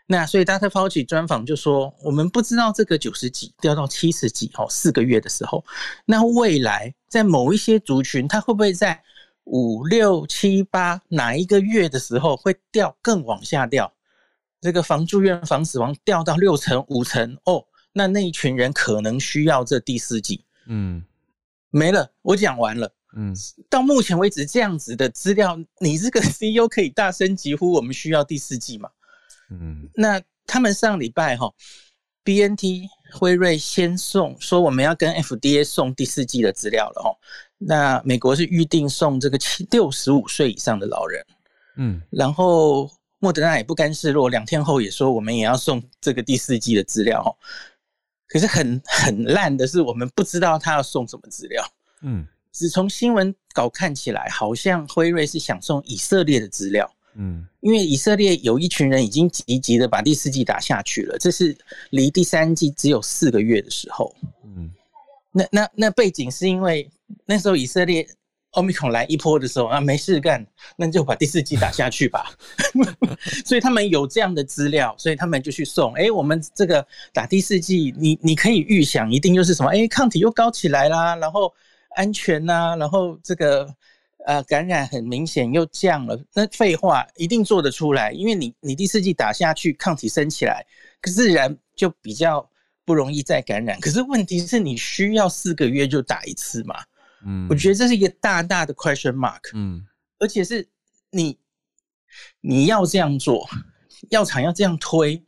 [0.07, 0.69] 那所以 Dr.
[0.69, 5.63] Fauci 专访就说，我们不知道这个九十几掉到七十几哦，四个月的时候，
[6.07, 9.03] 那未来在某一些族群，它会不会在
[9.45, 13.93] 五六七八哪一个月的时候会掉更往下掉？
[14.61, 17.63] 这个防住院、防死亡掉到六成、五成哦，
[17.95, 20.45] 那那一群人可能需要这第四季。
[20.67, 21.03] 嗯
[21.71, 22.93] 没了，我讲完了。
[23.17, 23.35] 嗯
[23.71, 28.91] 到目前为止，这样子的资料，你这个 CEO 可以大声疾呼，我们需要第四季嘛？
[29.51, 31.53] 嗯那他们上礼拜哈
[32.25, 37.17] ，BNT 辉瑞先送说我们要跟 FDA 送第四季的资料了哈。
[37.59, 41.25] 那美国是预定送这个七六十五岁以上的老人，
[41.77, 42.91] 嗯然后
[43.21, 47.35] 莫德纳也不甘示弱，两天后也说我们也要送这个第四季的资料哈。
[48.29, 51.65] 可是很很烂的是，我们不知道他要送什么资料。
[52.03, 61.57] 嗯只从新闻稿看起来，好像辉瑞是想送以色列的资料，嗯因为以色列有一群人已经积极的把第四季打下去了，这是
[61.91, 64.15] 离第三季只有四个月的时候。
[64.45, 64.71] 嗯
[65.33, 66.89] 那那那背景是因为
[67.27, 68.07] 那时候以色列
[68.55, 70.45] 奥密克戎来一波的时候啊，没事干，
[70.77, 72.33] 那就把第四季打下去吧。
[73.45, 75.93] 所以他们有这样的资料，所以他们就去送。
[75.95, 79.71] 哎，我们这个打第四季，你你可以预想，一定就是什么？
[79.71, 81.53] 哎，抗体又高起来啦，然后
[81.97, 83.69] 安全呐、然后这个
[84.27, 86.19] 呃感染很明显又降了。
[86.33, 90.65] 那废话一定做得出来，因为你你第四季打下去，抗体升起来，
[91.03, 92.49] 自然就比较
[92.85, 93.81] 不容易再感染。
[93.81, 96.77] 可是问题是你需要四个月就打一次嘛？
[97.25, 99.85] 嗯，我觉得这是一个大大的 question mark，嗯。
[100.19, 100.67] 而且是
[101.11, 101.39] 你
[102.41, 103.49] 你要这样做，
[104.11, 105.23] 药厂要这样推，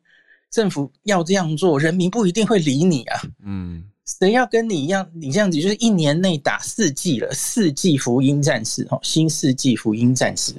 [0.51, 3.21] 政府要这样做，人民不一定会理你啊。
[3.45, 3.85] 嗯。
[4.21, 5.05] 谁要跟你一样？
[5.15, 10.55] 你这样子就是一年内打四季了，四季福音战士哦，新世纪福音战士，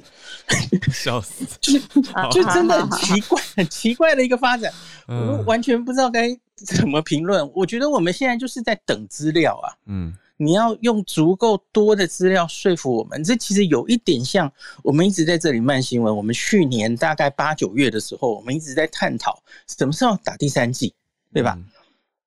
[0.92, 1.46] 笑死，
[2.12, 4.70] 啊就真的很奇怪，很奇怪的一个发展，
[5.06, 7.50] 我嗯完全不知道该怎么评论。
[7.54, 9.72] 我觉得我们现在就是在等资料啊。
[9.86, 14.50] 嗯你要用足够多的资料说服我们，这其实有一点像
[14.82, 16.16] 我们一直在这里慢新闻。
[16.16, 20.94] 我们去年大概八九月的时候，我们一直在探讨什么时候打第三季，
[21.32, 21.58] 对吧？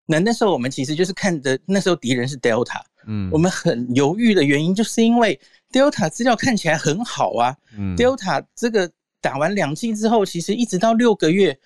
[0.05, 5.39] 那那时候我们其实就是看的，那时候敌人是 Delta，嗯，我们很犹豫的原因就是因为
[5.71, 8.91] Delta 资料看起来很好啊、嗯 d e l t a 这个
[9.21, 11.57] 打完两剂之后，其实一直到六个月，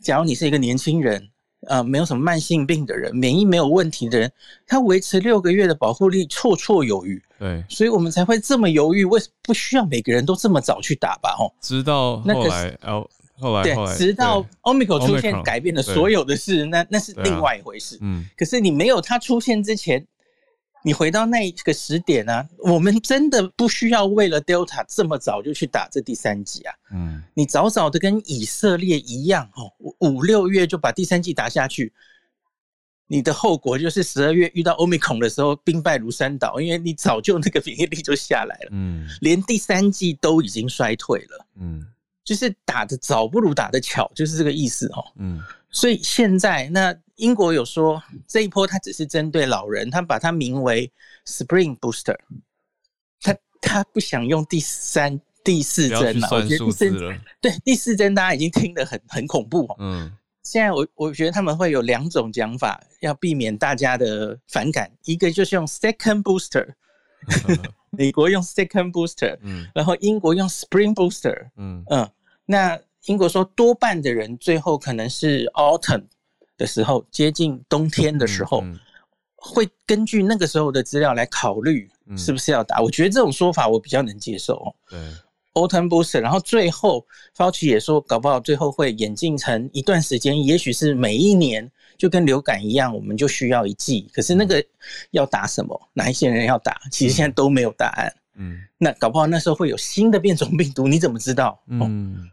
[0.00, 1.28] 假如你是一个年轻人，
[1.68, 4.30] 呃，没有什么慢性病的人，免疫没有问题的人，
[4.66, 9.04] 他维持六个月的保护力绰绰有余，对，所以我们才会这么犹豫。
[9.04, 11.36] 为什么不需要每个人都这么早去打吧？
[11.38, 12.50] 哦，直到那个
[12.82, 17.98] 后后来对，直到对 Omicron 出现改变了所有的事，那那是另外一回事。
[18.00, 20.06] 嗯可是你没有它出现之前，
[20.84, 26.74] 你回到那个时点啊，我们真的不需要为了 Delta 这么早就去打这第三剂啊。
[26.92, 31.92] 嗯你早早的跟以色列一样哦，五五六月就把第三剂打下去，
[33.06, 41.86] 你的后果就是十二月遇到 Omicron 的时候兵败如山倒，因为你早就那个免疫力就下来了，嗯连第三剂都已经衰退了，嗯
[42.24, 45.04] 就是打的早不如打的巧，就是这个意思哦。
[45.16, 50.90] 嗯所以现在那英国有说这一波它只是针对老人，他把它名为
[51.24, 52.18] Spring Booster，
[53.20, 56.28] 他他不想用第三、第四针了。
[56.32, 59.76] 我觉得对第四针大家已经听得很很恐怖哦。
[59.78, 60.12] 嗯
[60.42, 64.90] 现在我我觉得他们会有两种讲法，要避免大家的反感。
[65.04, 66.66] 一个就是用 second booster，
[67.96, 72.10] 美国用 second booster，嗯然后英国用 spring booster，嗯嗯，
[72.44, 76.04] 那英国说多半的人最后可能是 autumn
[76.62, 78.78] 的时候，接近冬天的时候，嗯
[79.34, 82.80] 会根据那个时候的资料来考虑嗯是不是要打。
[82.80, 84.72] 我觉得这种说法我比较能接受哦。
[84.88, 85.00] 对
[85.54, 87.04] ，autumn booster，然后最后
[87.36, 94.08] Fauci 也说，搞不好最后会演进成一段时间，也许是每一年就跟流感一样，我们就需要一剂。
[94.14, 94.64] 可是那个
[95.10, 98.14] 要打什么，哪一些人要打，其实现在都没有答案。
[98.36, 101.60] 嗯那搞不好那时候会有新的变种病毒，你怎么知道？
[101.80, 102.30] 哦，嗯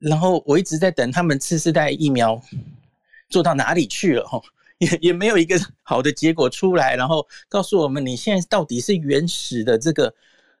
[0.00, 2.38] 然后我一直在等他们次世代疫苗
[3.32, 4.40] 做到哪里去了哦，
[4.78, 10.14] 也也没有一个好的结果出来，然后告诉我们你现在到底是原始的这个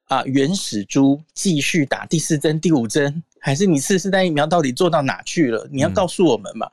[0.06, 5.68] 啊原始猪继续打第四针、第五针，还是你次世代疫苗到底做到哪去了？
[5.70, 6.68] 你要嗯告诉我们嘛。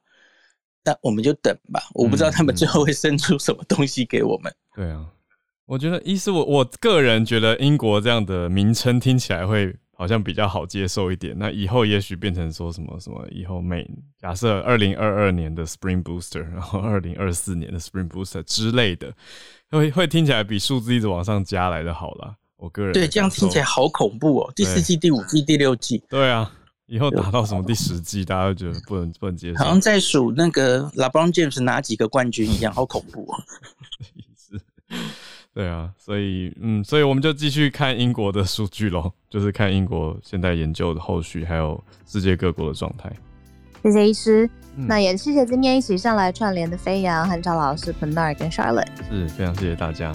[0.86, 4.52] 那我们就等吧，我不知道他们最后会生出什么东西给我们。
[4.74, 5.06] 对啊，
[5.66, 11.36] 我觉得，一是我我个人觉得英国这样的名称听起来会好像比较好接受一点。
[11.38, 13.86] 那以后也许变成说什么什么，以后每
[14.18, 19.14] 假设二零二二年的 Spring Booster，然后二零二四年的 Spring Booster 之类的，
[19.72, 22.38] 会会听起来比数字一直往上加来的好啦。
[22.56, 24.54] 我个人对，的这样听起来好恐怖哦！
[24.56, 26.50] 第四季、第五季、第六季，对啊，
[26.88, 29.66] 以后打到什么第十季， 大家都觉得不能不能接受好。
[29.66, 33.36] 像在数那个 LeBron James 拿几个冠军一样，好恐怖哦！
[34.38, 34.62] 是，
[35.54, 43.12] 对啊，所以嗯，所以我们就继续看英国的数据喽，就是看英国现在研究的后续，还有世界各国的状态。
[43.84, 48.88] 谢谢医师，嗯那也谢谢今天一起上来串联的飞扬、汉超老师、Bernard 跟 Charlotte。
[49.10, 50.12] 是非常谢谢大家，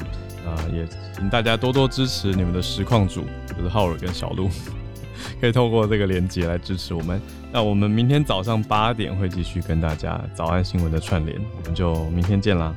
[0.47, 3.25] 啊、也请大家多多支持你们的实况组，
[3.57, 4.49] 就是浩尔跟小鹿，
[5.41, 7.21] 可以透过这个连接来支持我们。
[7.53, 12.75] 那我们明天早上八点会继续跟大家早安新闻的串联，我们就明天见啦，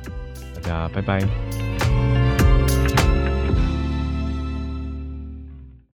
[0.54, 2.27] 大家拜拜。